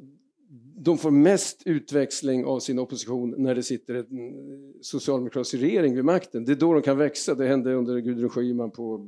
[0.76, 4.34] de får mest utväxling av sin opposition när det sitter en
[4.80, 6.44] socialdemokratisk regering vid makten.
[6.44, 7.34] Det är då de kan växa.
[7.34, 8.98] Det hände under Gudrun Schyman på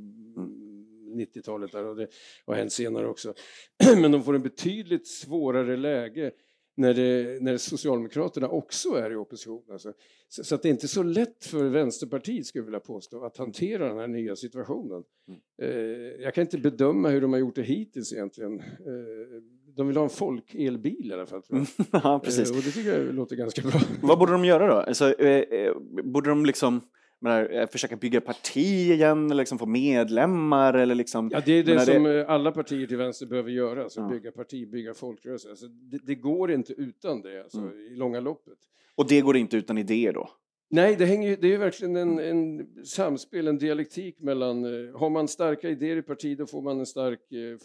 [1.17, 2.07] 90-talet där och det
[2.47, 3.35] har hänt senare också.
[3.97, 6.31] Men de får en betydligt svårare läge
[6.77, 9.63] när, det, när Socialdemokraterna också är i opposition.
[9.73, 9.93] Alltså.
[10.29, 13.37] Så, så, att det är inte så lätt för Vänsterpartiet, skulle jag vilja påstå, att
[13.37, 15.03] hantera den här nya situationen.
[15.29, 15.41] Mm.
[15.63, 18.61] Eh, jag kan inte bedöma hur de har gjort det hittills egentligen.
[18.61, 19.43] Eh,
[19.77, 21.43] de vill ha en folk-elbil i alla fall.
[21.91, 22.51] ja, precis.
[22.51, 23.81] Eh, och det tycker jag låter ganska bra.
[24.03, 24.75] Vad borde de göra då?
[24.75, 26.81] Alltså, eh, eh, borde de liksom
[27.21, 31.31] menar, eh, försöka bygga parti igen eller liksom få medlemmar eller liksom...
[31.33, 32.27] Ja, det är det menar, som det...
[32.27, 34.09] alla partier till vänster behöver göra, alltså ja.
[34.09, 35.51] bygga parti, bygga folkrörelse.
[35.51, 37.93] Alltså, det, det, går inte utan det alltså, mm.
[37.93, 38.59] i långa loppet.
[38.95, 40.31] Och det går inte utan idéer då?
[40.69, 44.65] Nej, det, hänger, det är verkligen en, en samspel, en dialektik mellan...
[44.65, 47.59] Eh, har man starka idéer i parti då får man en stark, eh,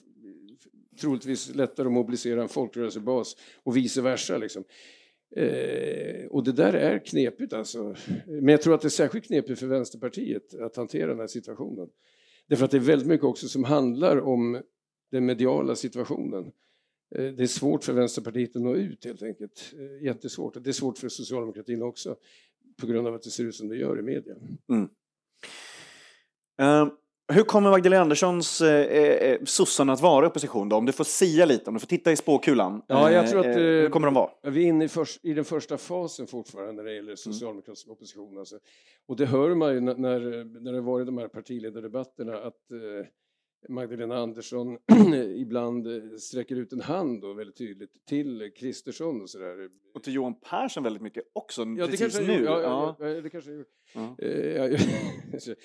[1.02, 4.38] troligtvis lättare att mobilisera en folkrörelsebas och vice versa.
[4.38, 4.64] Liksom.
[5.36, 7.96] Eh, och det där är knepigt alltså.
[8.26, 11.90] Men jag tror att det är särskilt knepigt för Vänsterpartiet att hantera den här situationen.
[12.48, 14.62] Därför att det är väldigt mycket också som handlar om
[15.12, 16.52] den mediala situationen.
[17.16, 19.74] Eh, det är svårt för Vänsterpartiet att nå ut helt enkelt.
[19.80, 20.64] Eh, jättesvårt.
[20.64, 22.16] Det är svårt för socialdemokratin också
[22.78, 24.36] på grund av att det ser ut som det gör i media.
[24.70, 24.90] Mm.
[26.58, 26.98] Um,
[27.32, 30.76] hur kommer Magdalena Anderssons eh, eh, sossarna att vara i opposition då?
[30.76, 32.82] Om du får sia lite, om du får titta i spåkulan.
[32.88, 34.30] Ja, jag tror att, eh, hur kommer de vara?
[34.44, 37.94] Vi är inne i, först, i den första fasen fortfarande när det gäller socialdemokratisk mm.
[37.94, 38.38] opposition.
[38.38, 38.60] Alltså.
[39.08, 39.96] Och det hör man ju när,
[40.62, 43.08] när det varit de här partiledardebatterna att eh,
[43.70, 44.78] Magdalena Andersson
[45.36, 49.70] ibland eh, sträcker ut en hand då väldigt tydligt till Kristersson och sådär.
[49.94, 52.44] Och till Johan Persson väldigt mycket också ja, precis det nu.
[52.44, 54.78] Ja, ja, ja, det kanske jag ja.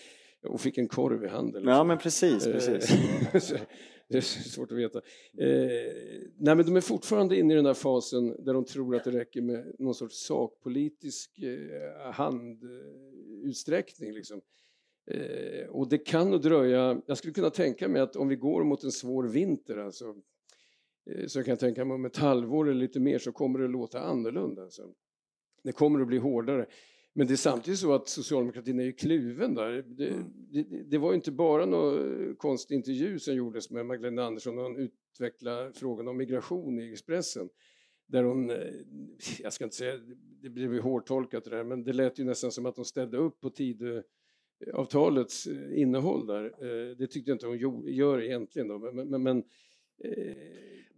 [0.44, 1.64] Eh, och fick en korv i handen.
[1.64, 2.90] Ja, men precis, precis.
[4.08, 4.98] det är svårt att veta.
[5.38, 5.92] Eh,
[6.38, 9.10] nej, men de är fortfarande inne i den här fasen där de tror att det
[9.10, 14.12] räcker med någon sorts sakpolitisk eh, handutsträckning.
[14.12, 14.40] Liksom.
[15.10, 18.64] Eh, och det kan nog dröja, jag skulle kunna tänka mig att om vi går
[18.64, 20.14] mot en svår vinter alltså,
[21.10, 23.68] eh, så jag kan tänka mig om ett halvår eller lite mer så kommer det
[23.68, 24.62] låta annorlunda.
[24.62, 24.82] Alltså.
[25.62, 26.66] Det kommer att bli hårdare.
[27.18, 29.84] Men det är samtidigt så att socialdemokratin är ju kluven där.
[29.86, 30.24] Det, mm.
[30.52, 34.76] det, det var inte bara någon konstig intervju som gjordes med Magdalena Andersson och hon
[34.76, 37.48] utvecklade frågan om migration i Expressen.
[38.06, 38.56] Där hon, eh,
[39.42, 40.00] jag ska inte säga,
[40.42, 43.16] det blev ju hårdtolkat det där, men det lät ju nästan som att hon ställde
[43.16, 44.02] upp på tid
[44.74, 46.44] avtalets eh, innehåll där.
[46.44, 48.68] Eh, det tyckte jag inte hon gör egentligen.
[48.68, 48.78] Då.
[48.78, 49.44] Men, men, men,
[50.04, 50.10] eh,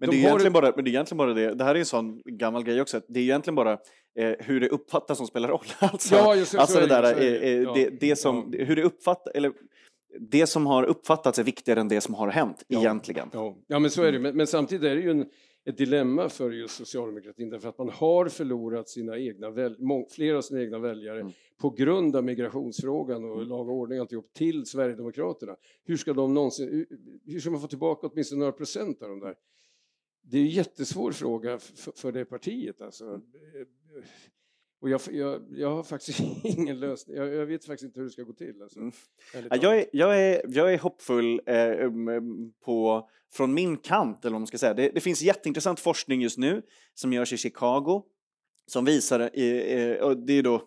[0.00, 1.86] men, det är egentligen bara, men det är egentligen bara det, det här är en
[1.86, 3.72] sån gammal grej också, det är egentligen bara
[4.18, 5.64] eh, hur det uppfattas som spelar roll.
[5.78, 8.64] Alltså, ja, just, alltså det, där, eh, det, det, som, ja.
[8.64, 9.52] hur det uppfattas, eller
[10.20, 12.78] det som har uppfattats är viktigare än det som har hänt ja.
[12.80, 13.28] egentligen.
[13.32, 13.56] Ja.
[13.66, 14.18] ja, men så är det.
[14.18, 15.26] Men, men samtidigt är det ju en,
[15.68, 19.76] ett dilemma för just socialdemokratin därför att man har förlorat sina egna väl,
[20.10, 21.32] flera av sina egna väljare mm.
[21.58, 23.48] På grund av migrationsfrågan och mm.
[23.48, 25.56] lag och ordning alltihop till Sverigedemokraterna.
[25.84, 26.86] Hur ska de någonsin,
[27.24, 29.34] hur ska man få tillbaka åtminstone några procent av de där?
[30.22, 33.04] Det är en jättesvår fråga för, för det partiet alltså.
[33.04, 33.22] Mm.
[34.80, 37.16] Och jag, jag, jag, har faktiskt ingen lösning.
[37.16, 38.62] Jag, jag, vet faktiskt inte hur det ska gå till.
[38.62, 38.80] Alltså.
[38.80, 38.92] Mm.
[39.50, 44.32] Jag, är, jag, är, jag är hoppfull eh, um, um, på, från min kant, eller
[44.32, 44.74] vad man ska säga.
[44.74, 46.62] Det, det, finns jätteintressant forskning just nu
[46.94, 48.02] som görs i Chicago
[48.66, 50.60] som visar, eh, och det är då eh,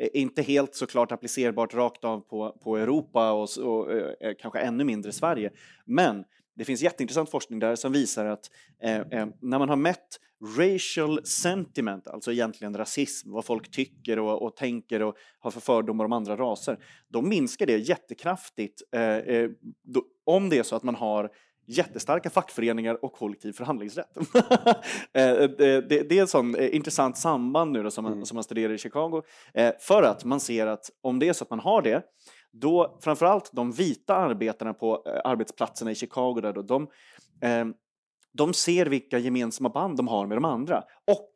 [0.00, 4.60] Eh, inte helt såklart applicerbart rakt av på, på Europa och, och eh, eh, kanske
[4.60, 5.50] ännu mindre Sverige,
[5.84, 6.24] men
[6.56, 8.50] det finns jätteintressant forskning där som visar att
[8.82, 10.20] eh, eh, när man har mätt
[10.58, 16.04] racial sentiment, alltså egentligen rasism, vad folk tycker och, och tänker och har för fördomar
[16.04, 16.78] om andra raser,
[17.08, 19.50] då minskar det jättekraftigt eh, eh
[19.82, 21.30] då, om det är så att man har
[21.66, 24.16] jättestarka fackföreningar och kollektiv förhandlingsrätt.
[25.12, 28.24] Eh, det, det, är ett sånt intressant samband nu då, som, man, mm.
[28.24, 29.22] som man studerar i Chicago,
[29.80, 32.02] för att man ser att om det är så att man har det,
[32.60, 36.88] då framförallt de vita arbetarna på eh, arbetsplatserna i Chicago, där då, de,
[37.42, 37.66] eh,
[38.32, 40.84] de ser vilka gemensamma band de har med de andra.
[41.06, 41.30] Och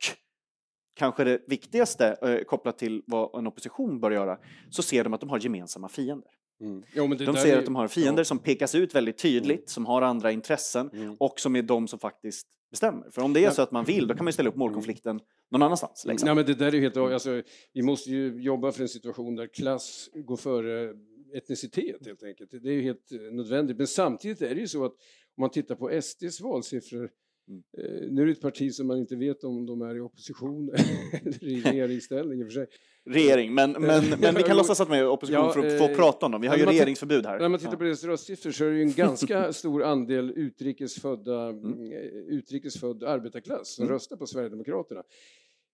[0.95, 4.37] kanske det viktigaste eh, kopplat till vad en opposition bör göra,
[4.69, 6.31] så ser de att de har gemensamma fiender.
[6.61, 6.83] Mm.
[6.93, 8.25] Jo, de ser att de har fiender ja.
[8.25, 9.67] som pekas ut väldigt tydligt, mm.
[9.67, 11.15] som har andra intressen mm.
[11.19, 13.09] och som är de som faktiskt bestämmer.
[13.11, 13.51] För om det är ja.
[13.51, 15.19] så att man vill, då kan man ställa upp målkonflikten
[15.51, 16.05] någon annanstans.
[16.07, 16.27] Liksom.
[16.27, 17.41] Ja, men det där är helt, alltså,
[17.73, 20.93] vi måste ju jobba för en situation där klass går före
[21.33, 22.51] etnicitet helt enkelt.
[22.51, 23.77] Det är ju helt eh, nödvändigt.
[23.77, 24.91] Men samtidigt är det ju så att
[25.37, 27.09] om man tittar på SDs valsiffror
[27.47, 27.63] Mm.
[27.77, 30.69] Eh, nu är det ett parti som man inte vet om de är i opposition
[31.13, 32.67] eller i regeringsställning i och för sig.
[33.05, 35.77] Regering, men, men, men vi kan låtsas att de är i opposition ja, för att
[35.77, 36.41] få eh, prata om dem.
[36.41, 37.39] Vi har ju regeringsförbud här.
[37.39, 41.49] När man tittar på deras röstsiffror så är det ju en ganska stor andel utrikesfödda,
[41.49, 41.91] mm.
[42.27, 43.93] utrikesfödd arbetarklass som mm.
[43.93, 45.03] röstar på Sverigedemokraterna.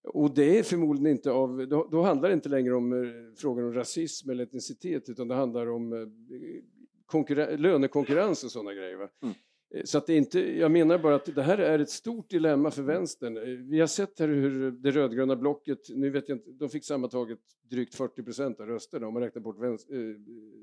[0.03, 3.65] Och det är förmodligen inte av, då, då handlar det inte längre om eh, frågan
[3.65, 8.95] om rasism eller etnicitet utan det handlar om eh, lönekonkurrens och sådana grejer.
[8.95, 9.35] Mm.
[9.75, 12.71] Eh, så att det inte, jag menar bara att det här är ett stort dilemma
[12.71, 13.67] för vänstern.
[13.69, 17.39] Vi har sett här hur det rödgröna blocket, nu vet jag inte, de fick sammantaget
[17.69, 20.15] drygt 40 procent av rösterna om man räknar bort vänster, äh,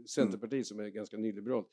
[0.09, 0.65] Centerpartiet mm.
[0.65, 1.67] som är ganska nyliberalt.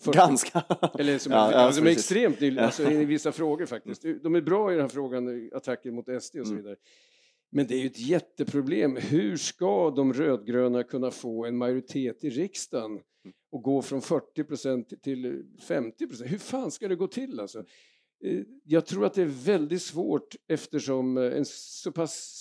[0.00, 0.64] 40, Ganska?
[0.98, 4.02] Eller som, ja, är, alltså, de är extremt nyliberala, alltså, i vissa frågor faktiskt.
[4.22, 6.56] De är bra i den här frågan, attacker mot SD och så mm.
[6.56, 6.76] vidare.
[7.50, 8.96] Men det är ju ett jätteproblem.
[8.96, 13.00] Hur ska de rödgröna kunna få en majoritet i riksdagen
[13.52, 16.30] och gå från 40 procent till 50 procent?
[16.30, 17.64] Hur fan ska det gå till alltså?
[18.24, 22.38] Eh, jag tror att det är väldigt svårt eftersom eh, en så pass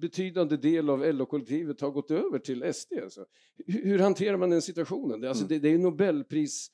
[0.00, 2.92] betydande del av LO-kollektivet har gått över till SD.
[3.02, 3.24] Alltså.
[3.66, 5.24] Hur hanterar man den situationen?
[5.24, 5.48] Alltså, mm.
[5.48, 6.70] det, det är Nobelpris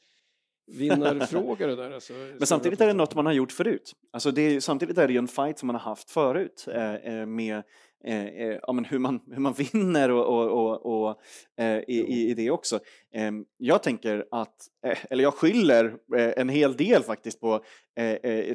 [0.66, 1.90] vinnarfråga det där.
[1.90, 3.92] Alltså, Men samtidigt är det något man har gjort förut.
[4.10, 6.94] Alltså det är, samtidigt är det ju en fight som man har haft förut eh,
[6.94, 7.62] eh med
[8.04, 11.20] eh, eh, ja, men hur, man, hur man vinner och, och, och, och
[11.64, 12.80] eh, i, i, det också.
[13.14, 14.54] Eh, jag tänker att,
[14.86, 15.84] eh, eller jag skyller
[16.16, 17.64] eh, en hel del faktiskt på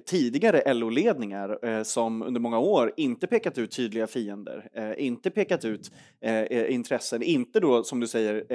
[0.06, 5.92] tidigare LO-ledningar som under många år inte pekat ut tydliga fiender, inte pekat ut
[6.70, 8.46] intressen, inte då som du säger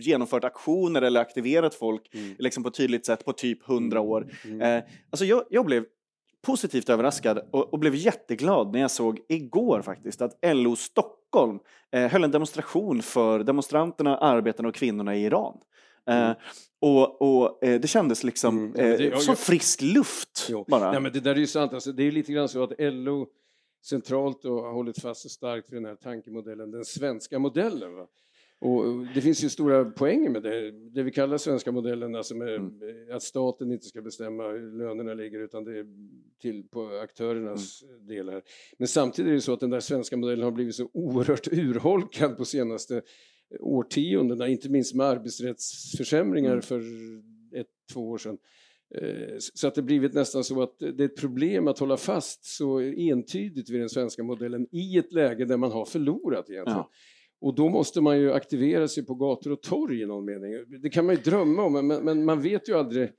[0.00, 2.36] genomfört aktioner eller aktiverat folk mm.
[2.38, 4.26] liksom på ett tydligt sätt på typ hundra år.
[4.44, 4.82] Mm.
[5.10, 5.84] Alltså jag, jag blev
[6.42, 11.58] positivt överraskad och, och, blev jätteglad när jag såg igår faktiskt att LO Stockholm
[11.92, 15.58] eh, höll en demonstration för demonstranterna, arbetarna och kvinnorna i Iran.
[16.08, 16.36] Eh, mm.
[16.80, 20.64] och, och eh, det kändes liksom mm, det, eh, som frisk luft jo.
[20.68, 20.94] bara.
[20.94, 23.26] Ja, men det där är ju sant, alltså, det är lite grann så att LO
[23.84, 27.94] centralt har hållit fast starkt vid den här tankemodellen, den svenska modellen.
[27.94, 28.06] Va?
[28.62, 32.72] Och det finns ju stora poänger med det, det vi kallar svenska modellen, alltså mm.
[33.12, 35.86] att staten inte ska bestämma hur lönerna ligger utan det är
[36.40, 38.06] till på aktörernas mm.
[38.06, 38.42] delar.
[38.78, 42.36] Men samtidigt är det så att den där svenska modellen har blivit så oerhört urholkad
[42.36, 43.02] på senaste
[43.60, 46.62] årtiondena, inte minst med arbetsrättsförsämringar mm.
[46.62, 46.80] för
[47.54, 48.38] ett, två år sedan.
[48.94, 52.44] Eh, så att det blivit nästan så att det är ett problem att hålla fast
[52.44, 56.78] så entydigt vid den svenska modellen i ett läge där man har förlorat egentligen.
[56.78, 56.90] Ja.
[57.42, 60.52] Och då måste man ju aktivera sig på gator och torg i någon mening.
[60.82, 63.10] Det kan man ju drömma om, men, men man vet ju aldrig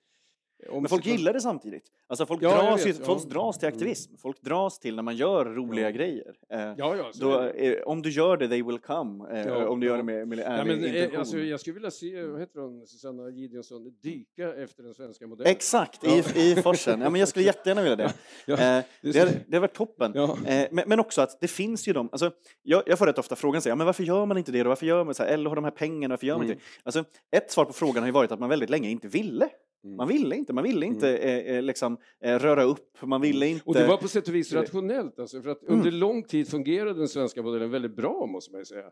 [0.71, 1.84] men folk gillar det samtidigt.
[2.08, 3.30] Alltså folk, ja, dras, vet, folk ja.
[3.30, 3.76] dras till mm.
[3.76, 4.17] aktivism.
[4.17, 5.91] Folk dras till när man gör roliga ja.
[5.91, 6.36] grejer.
[6.49, 9.41] Eh, ja, då, eh, om du gör det, they will come.
[9.41, 11.19] Eh, om du gör det med, med ärlig men, intention.
[11.19, 15.52] Alltså, jag skulle vilja se, vad heter hon, Susanna Gideonsson, dyka efter den svenska modellen.
[15.52, 17.02] Exakt, i, i forsen.
[17.02, 18.13] Ja, men jag skulle jättegärna vilja det.
[18.47, 20.15] Eh, det, det har varit toppen.
[20.15, 22.32] Eh, men, men, också att det finns ju de, alltså,
[22.63, 24.69] jag, jag får rätt ofta frågan, så, ja, men varför gör man inte det då?
[24.69, 26.54] Varför gör man så här, eller har de här pengarna, varför gör man mm.
[26.54, 29.49] inte Alltså, ett svar på frågan har ju varit att man väldigt länge inte ville.
[29.83, 29.97] Mm.
[29.97, 31.45] Man ville inte, man ville inte mm.
[31.47, 33.63] eh, eh liksom, eh, röra upp, man ville inte...
[33.65, 35.73] Och det var på sätt och vis eh, rationellt, alltså, för att mm.
[35.73, 38.85] under lång tid fungerade den svenska modellen väldigt bra, måste man säga.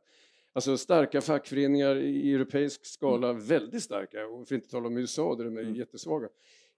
[0.53, 3.45] Alltså starka fackföreningar i europeisk skala, mm.
[3.45, 5.75] väldigt starka, och för att inte tala om USA där de är mm.
[5.75, 6.27] jättesvaga.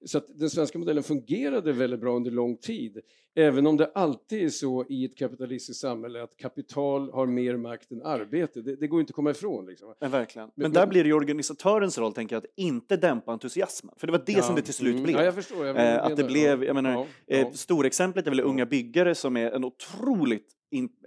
[0.05, 2.99] Så att den svenska modellen fungerade väldigt bra under lång tid.
[3.35, 7.91] Även om det alltid är så i ett kapitalistiskt samhälle att kapital har mer makt
[7.91, 8.61] än arbete.
[8.61, 9.65] Det, det går inte att komma ifrån.
[9.65, 9.93] Liksom.
[9.99, 10.47] Men, verkligen.
[10.55, 13.95] Men, men där blir det ju organisatörens roll, tänker jag, att inte dämpa entusiasmen.
[13.97, 15.15] För det var det ja, som det till slut mm, blev.
[15.15, 17.51] Ja, jag förstår, jag eh, att det blev, jag menar, ja, ja.
[17.53, 20.47] storexemplet är väl Unga Byggare som är en otroligt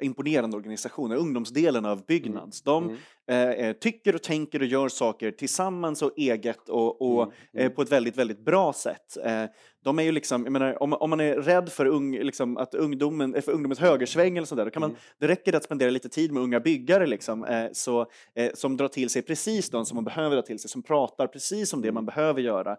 [0.00, 2.62] imponerande organisation, ungdomsdelen av Byggnads.
[2.62, 2.96] De mm.
[3.29, 7.35] Eh, eh, tycker och tänker och gör saker tillsammans och eget och, och mm.
[7.55, 7.66] Mm.
[7.66, 9.16] Eh, på ett väldigt, väldigt bra sätt.
[9.24, 9.44] Eh,
[9.85, 13.42] de är ju liksom, menar, om, om man är rädd för, ung, liksom, att ungdomen,
[13.42, 15.00] för ungdomens högersväng eller sådär, då kan man, mm.
[15.18, 18.88] det räcker att spendera lite tid med unga byggare liksom, eh, så, eh, som drar
[18.88, 21.92] till sig precis de som man behöver dra till sig, som pratar precis om det
[21.92, 22.14] man mm.
[22.14, 22.76] behöver göra.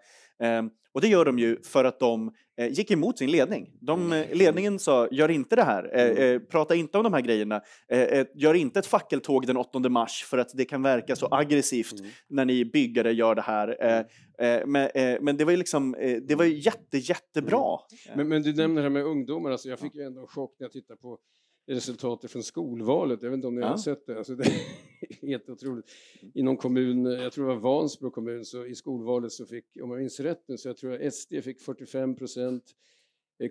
[0.93, 2.32] Och det gör de ju för att de
[2.69, 3.69] gick emot sin ledning.
[3.82, 4.28] De, mm.
[4.38, 7.62] ledningen sa, gör inte det här, prata inte om de här grejerna,
[8.36, 12.12] gör inte ett fackeltåg den 8 mars för att det kan verka så aggressivt mm.
[12.30, 13.78] när ni byggare gör det här.
[13.82, 13.97] Eh,
[14.47, 15.95] eh, men, eh, men det var ju liksom,
[16.28, 17.80] det var ju jätte, jättebra.
[18.06, 18.17] Mm.
[18.17, 20.56] Men, men, du nämner det här med ungdomar, alltså jag fick ju ändå en chock
[20.60, 21.19] när jag tittade på
[21.67, 23.21] resultatet från skolvalet.
[23.21, 23.67] Jag vet inte om ni ja.
[23.67, 24.17] har sett det.
[24.17, 25.86] Alltså det är helt otroligt.
[26.34, 29.91] I någon kommun, jag tror det var Vansbro kommun, så i skolvalet så fick, om
[29.91, 32.63] jag minns rätt nu, så jag tror att SD fick 45 procent,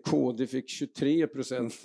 [0.05, 1.83] KD fick 23 procent.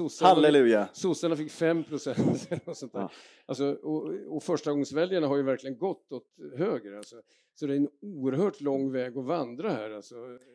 [0.00, 0.88] Eh, Halleluja!
[0.92, 2.48] Sossarna fick 5 procent.
[2.92, 3.10] Ja.
[3.46, 6.96] Alltså, och, och förstagångsväljarna har ju verkligen gått åt höger.
[6.96, 7.16] Alltså.
[7.54, 9.90] Så det är en oerhört lång väg att vandra här.
[9.90, 10.14] Alltså.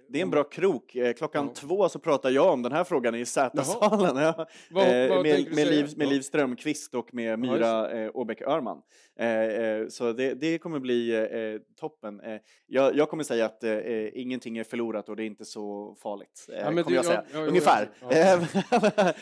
[0.10, 0.96] Det är en bra krok.
[0.96, 1.54] Eh, klockan ja.
[1.54, 4.16] två så pratar jag om den här frågan i Z-salen.
[4.26, 4.48] Ja.
[4.72, 8.82] Med, med, Liv, med Liv Strömqvist och med Myra eh, Åbäck Örman.
[9.20, 12.20] Eh, så det, det, kommer bli eh, toppen.
[12.20, 15.96] Eh, jag, jag, kommer säga att eh, ingenting är förlorat och det är inte så
[16.02, 16.48] farligt.
[16.60, 17.24] Ja, kommer det, jag säga.
[17.34, 17.90] Ja, Ungefär.
[18.02, 18.40] Ja, ja.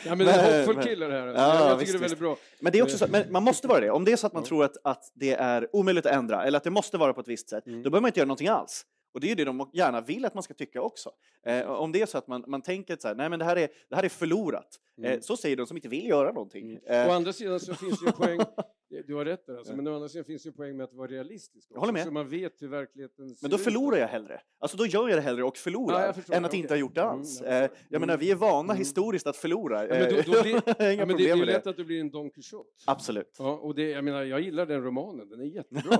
[0.04, 1.26] men det är en hoppfull kille det här.
[1.26, 2.36] Ja, jag, tycker det är väldigt bra.
[2.60, 3.90] Men det är också så, men man måste vara det.
[3.90, 6.56] Om det är så att man tror att, att det är omöjligt att ändra eller
[6.56, 7.82] att det måste vara på ett visst sätt, mm.
[7.82, 8.86] då behöver man inte göra någonting alls.
[9.14, 11.10] Och det är ju det de gärna vill att man ska tycka också.
[11.46, 13.56] Eh, om det är så att man, man tänker så här, nej men det här
[13.56, 15.22] är, det här är förlorat, eh, mm.
[15.22, 16.70] så säger de som inte vill göra någonting.
[16.70, 16.82] Mm.
[16.86, 17.08] Eh.
[17.08, 18.40] Å andra sidan så finns det ju poäng,
[19.02, 20.94] du har rätt där, alltså, men å andra sidan finns det ju poäng med att
[20.94, 21.66] vara realistisk.
[21.66, 22.04] Också, jag håller med.
[22.04, 24.40] Så man vet hur verkligheten ser Men då förlorar jag hellre.
[24.58, 26.60] Alltså då gör jag det hellre och förlorar, ja, förstår, än att okay.
[26.60, 27.40] inte ha gjort det mm, alls.
[27.40, 28.76] Mm, jag, jag menar, vi är vana mm.
[28.76, 29.86] historiskt att förlora.
[29.86, 30.54] Ja, men då, då blir,
[30.98, 32.70] ja, men det är ju lätt att du blir en Don Quijote.
[32.86, 33.36] Absolut.
[33.38, 35.96] Ja, och det, jag menar, jag gillar den romanen, den är jättebra.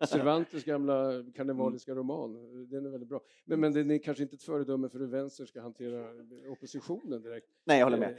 [0.06, 2.32] Cervantes gamla karnevaliska roman,
[2.68, 3.20] den är väldigt bra.
[3.44, 6.06] Men, men den är kanske inte ett föredöme för hur vänster ska hantera
[6.52, 7.46] oppositionen direkt.
[7.64, 8.16] Nej, jag håller med.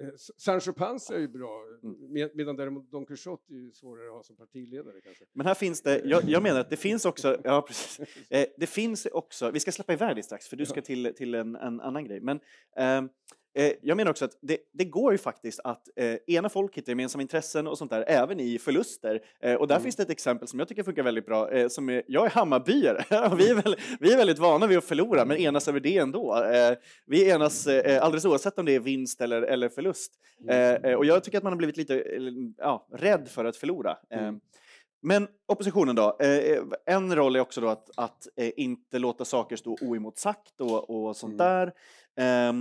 [0.00, 2.30] Eh, Sancho Panza är ju bra, mm.
[2.34, 5.24] medan däremot Don Quijote är ju svårare att ha som partiledare kanske.
[5.32, 8.66] Men här finns det, jag, jag menar att det finns också, ja precis, eh, det
[8.66, 11.80] finns också, vi ska släppa iväg det strax för du ska till, till en, en
[11.80, 12.40] annan grej, men
[12.76, 13.10] eh,
[13.58, 16.90] eh, jag menar också att det, det går ju faktiskt att eh, ena folk hittar
[16.92, 19.20] gemensamma intressen och sånt där, även i förluster.
[19.40, 19.82] Eh, och där Mm.
[19.82, 21.50] finns det ett exempel som jag tycker funkar väldigt bra.
[21.50, 23.04] Eh, som är, jag är Hammarbyare
[23.36, 26.44] vi är, väl, vi är väldigt vana vid att förlora, men enas över det ändå.
[26.44, 26.76] Eh,
[27.06, 30.12] vi enas alldeles oavsett om det är vinst eller, eller förlust.
[30.48, 32.04] Eh, och jag tycker att man har blivit lite
[32.58, 33.96] ja, rädd för att förlora.
[34.10, 34.40] Mm.
[35.02, 36.16] Men oppositionen då?
[36.20, 40.90] Eh, en roll är också då att, att eh, inte låta saker stå oemotsagt och,
[40.90, 41.46] och sånt Mm.
[41.46, 41.66] där.
[42.18, 42.52] Eh,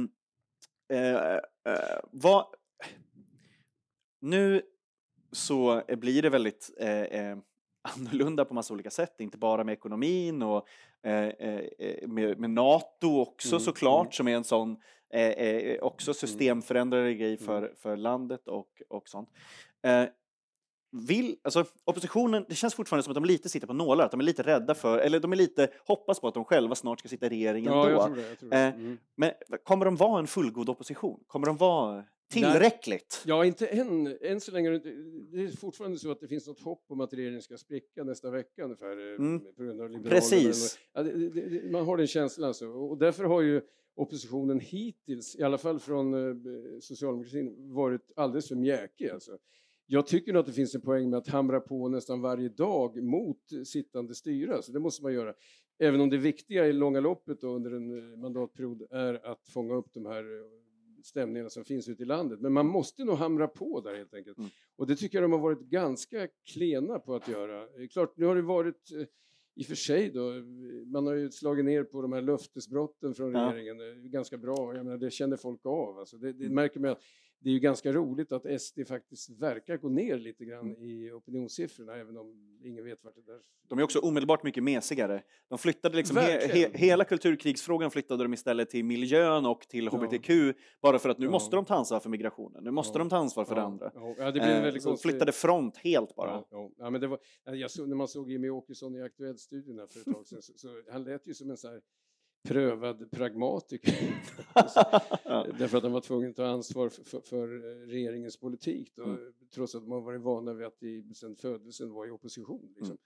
[2.11, 2.45] vad...
[4.21, 4.61] Nu
[5.31, 7.37] så eh, blir det väldigt eh, eh,
[7.81, 10.67] annorlunda på massa olika sätt, inte bara med ekonomin och
[11.03, 14.11] eh, eh, eh, med, med NATO också Mm, såklart, mm.
[14.11, 14.77] som är en sån
[15.13, 19.29] eh, eh, också systemförändrande grej för, för landet och, och sånt.
[19.83, 20.03] Eh,
[20.91, 24.19] vill, alltså oppositionen, det känns fortfarande som att de lite sitter på nålar, att de
[24.19, 27.09] är lite rädda för, eller de är lite, hoppas på att de själva snart ska
[27.09, 27.89] sitta i regeringen Ja, då.
[27.91, 28.29] jag tror det.
[28.29, 28.57] Jag tror det.
[28.57, 28.97] Eh, Mm.
[29.15, 29.31] Men
[29.63, 31.23] kommer de vara en fullgod opposition?
[31.27, 33.23] Kommer de vara tillräckligt?
[33.25, 34.17] Ja, inte än.
[34.21, 34.69] Än så länge.
[34.69, 38.31] Det är fortfarande så att det finns något hopp om att regeringen ska spricka nästa
[38.31, 39.11] vecka ungefär.
[39.11, 40.03] eh, Mm.
[40.03, 40.79] Precis.
[40.93, 42.67] Ja, det, det, man har den känslan alltså.
[42.67, 43.61] Och därför har ju
[43.95, 46.35] oppositionen hittills, i alla fall från eh,
[46.81, 49.09] socialdemokratin, varit alldeles för mjäkig.
[49.09, 49.37] Alltså.
[49.91, 53.03] Jag tycker nog att det finns en poäng med att hamra på nästan varje dag
[53.03, 54.61] mot sittande styre.
[54.61, 55.33] Så det måste man göra.
[55.79, 59.73] Även om det viktiga i långa loppet och under en eh, mandatperiod är att fånga
[59.75, 60.45] upp de här eh,
[61.03, 62.39] stämningarna som finns ute i landet.
[62.41, 64.37] Men man måste nog hamra på där helt enkelt.
[64.37, 64.49] Mm.
[64.75, 67.67] Och det tycker jag de har varit ganska klena på att göra.
[67.91, 69.05] Klart, nu har det varit eh,
[69.55, 70.31] i och för sig då,
[70.85, 73.53] man har ju slagit ner på de här löftesbrotten från Ja.
[73.53, 74.75] regeringen ganska bra.
[74.75, 75.99] Jag menar, det känner folk av.
[75.99, 76.55] Alltså det, det Mm.
[76.55, 76.95] märker man
[77.41, 80.81] det är ju ganska roligt att SD faktiskt verkar gå ner lite grann Mm.
[80.83, 83.39] i opinionssiffrorna, även om ingen vet vart det där...
[83.67, 85.23] De är också omedelbart mycket mesigare.
[85.47, 89.97] De flyttade liksom he, he, hela kulturkrigsfrågan flyttade de istället till miljön och till Ja.
[89.97, 90.29] HBTQ
[90.81, 91.31] bara för att nu Ja.
[91.31, 92.63] måste de ta ansvar för migrationen.
[92.63, 92.99] Nu måste Ja.
[92.99, 93.91] de ta ansvar för det Ja, andra.
[93.95, 95.11] Ja, ja, det Eh, så de konstig...
[95.11, 96.29] flyttade front helt bara.
[96.31, 96.71] Ja, ja.
[96.77, 100.05] ja, men det var, jag såg, när man såg Jimmie Åkesson i Aktuelltstudion för ett
[100.15, 101.81] tag sedan, så, så han lät ju som en så här
[102.43, 103.93] prövad pragmatiker.
[105.59, 107.47] Därför att han var tvungen att ta ansvar för, för, för
[107.87, 109.33] regeringens politik, då, Mm.
[109.53, 112.73] trots att de har varit vana vid att i, sedan födelsen vara i opposition.
[112.77, 112.97] Liksom.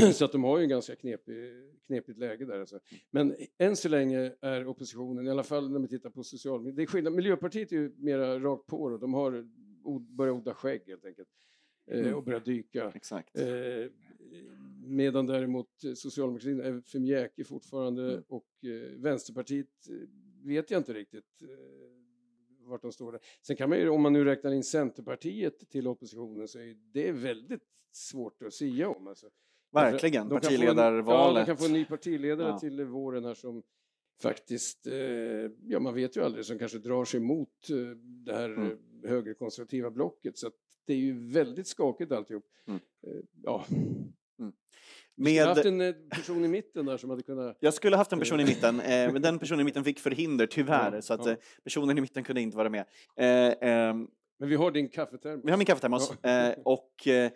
[0.00, 0.12] Mm.
[0.12, 1.52] Så att de har ju en ganska knepig,
[1.86, 2.60] knepigt läge där.
[2.60, 2.80] Alltså.
[3.10, 6.82] Men än så länge är oppositionen, i alla fall när vi tittar på socialdemokratin, det
[6.82, 7.12] är skillnad.
[7.12, 8.96] Miljöpartiet är ju mera rakt på då.
[8.96, 9.46] de har
[10.00, 11.28] börjat odla skägg helt enkelt
[11.90, 12.14] eh, Mm.
[12.14, 12.92] och börjat dyka.
[12.94, 13.38] Exakt.
[13.38, 13.44] Eh,
[14.86, 18.24] medan däremot socialdemokratin är för mjäkig fortfarande Mm.
[18.28, 19.96] och eh, Vänsterpartiet eh,
[20.44, 21.48] vet jag inte riktigt eh,
[22.68, 23.20] vart de står där.
[23.42, 27.12] Sen kan man ju, om man nu räknar in Centerpartiet till oppositionen så är det
[27.12, 27.62] väldigt
[27.92, 29.06] svårt att sia om.
[29.06, 29.30] Alltså.
[29.72, 30.28] Verkligen.
[30.28, 31.42] De en- Ja, Partiledarvalet.
[31.46, 32.58] de kan få en ny partiledare Ja.
[32.58, 33.62] till våren här som
[34.22, 34.94] faktiskt, eh,
[35.64, 38.78] ja man vet ju aldrig, som kanske drar sig mot eh, det här Mm.
[39.04, 40.38] högerkonservativa blocket.
[40.38, 40.54] Så att
[40.88, 42.44] det är ju väldigt skakigt alltihop.
[42.66, 42.80] Mm.
[43.06, 43.12] Eh,
[43.42, 43.64] ja.
[45.20, 47.56] Vi hade haft Med, en eh, person i mitten där som hade kunnat...
[47.60, 50.46] jag skulle haft en person i mitten, eh, men den personen i mitten fick förhinder
[50.46, 51.32] tyvärr, Ja, så att ja.
[51.32, 52.84] eh, personen i mitten kunde inte vara med.
[53.16, 54.08] Eh, ehm,
[54.38, 55.44] Men vi har din kaffetermos.
[55.44, 56.30] Vi har min kaffetermos Ja.
[56.48, 57.30] eh, och eh,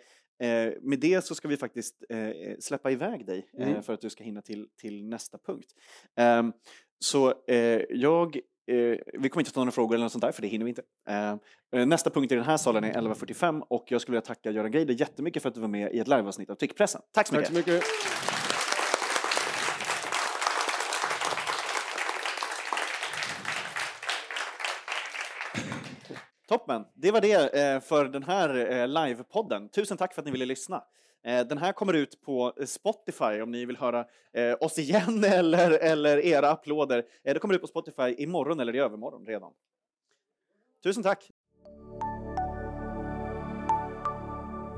[0.49, 2.29] eh, med det så ska vi faktiskt eh,
[2.59, 3.83] släppa iväg dig eh, Mm.
[3.83, 5.73] för att du ska hinna till, till nästa punkt.
[6.15, 6.53] Ehm,
[6.99, 10.41] så eh, jag, eh, vi kommer inte ta några frågor eller något sånt där för
[10.41, 10.81] det hinner vi inte.
[11.09, 11.39] Ehm,
[11.75, 14.71] eh, nästa punkt i den här salen är 11.45 och jag skulle vilja tacka Göran
[14.71, 17.01] Greider jättemycket för att du var med i ett liveavsnitt av Tyckpressen.
[17.11, 17.65] Tack så Tack mycket!
[17.65, 17.83] så mycket.
[26.47, 26.85] Toppen!
[26.95, 29.69] Det var det eh, för den här eh, livepodden.
[29.69, 30.83] Tusen tack för att ni ville lyssna.
[31.23, 35.23] Eh, den här kommer ut på eh, Spotify om ni vill höra eh, oss igen
[35.27, 37.03] eller, eller era applåder.
[37.23, 39.51] Det kommer ut på Spotify imorgon eller i övermorgon redan.
[40.83, 41.31] Tusen tack!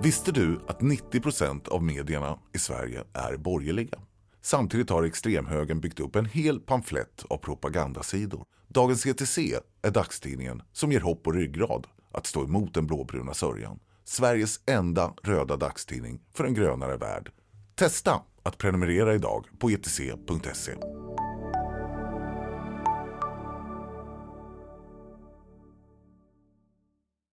[0.04, 4.00] Visste du att 90 procent av medierna i Sverige är borgerliga?
[4.42, 8.46] Samtidigt har extremhögern byggt upp en hel pamflett av propagandasidor.
[8.68, 9.38] Dagens ETC
[9.82, 13.80] är dagstidningen som ger hopp och ryggrad att stå emot den blåbruna sörjan.
[14.08, 17.32] Sveriges enda röda dagstidning för en grönare värld.
[17.76, 20.76] Testa att prenumerera idag på etc.se.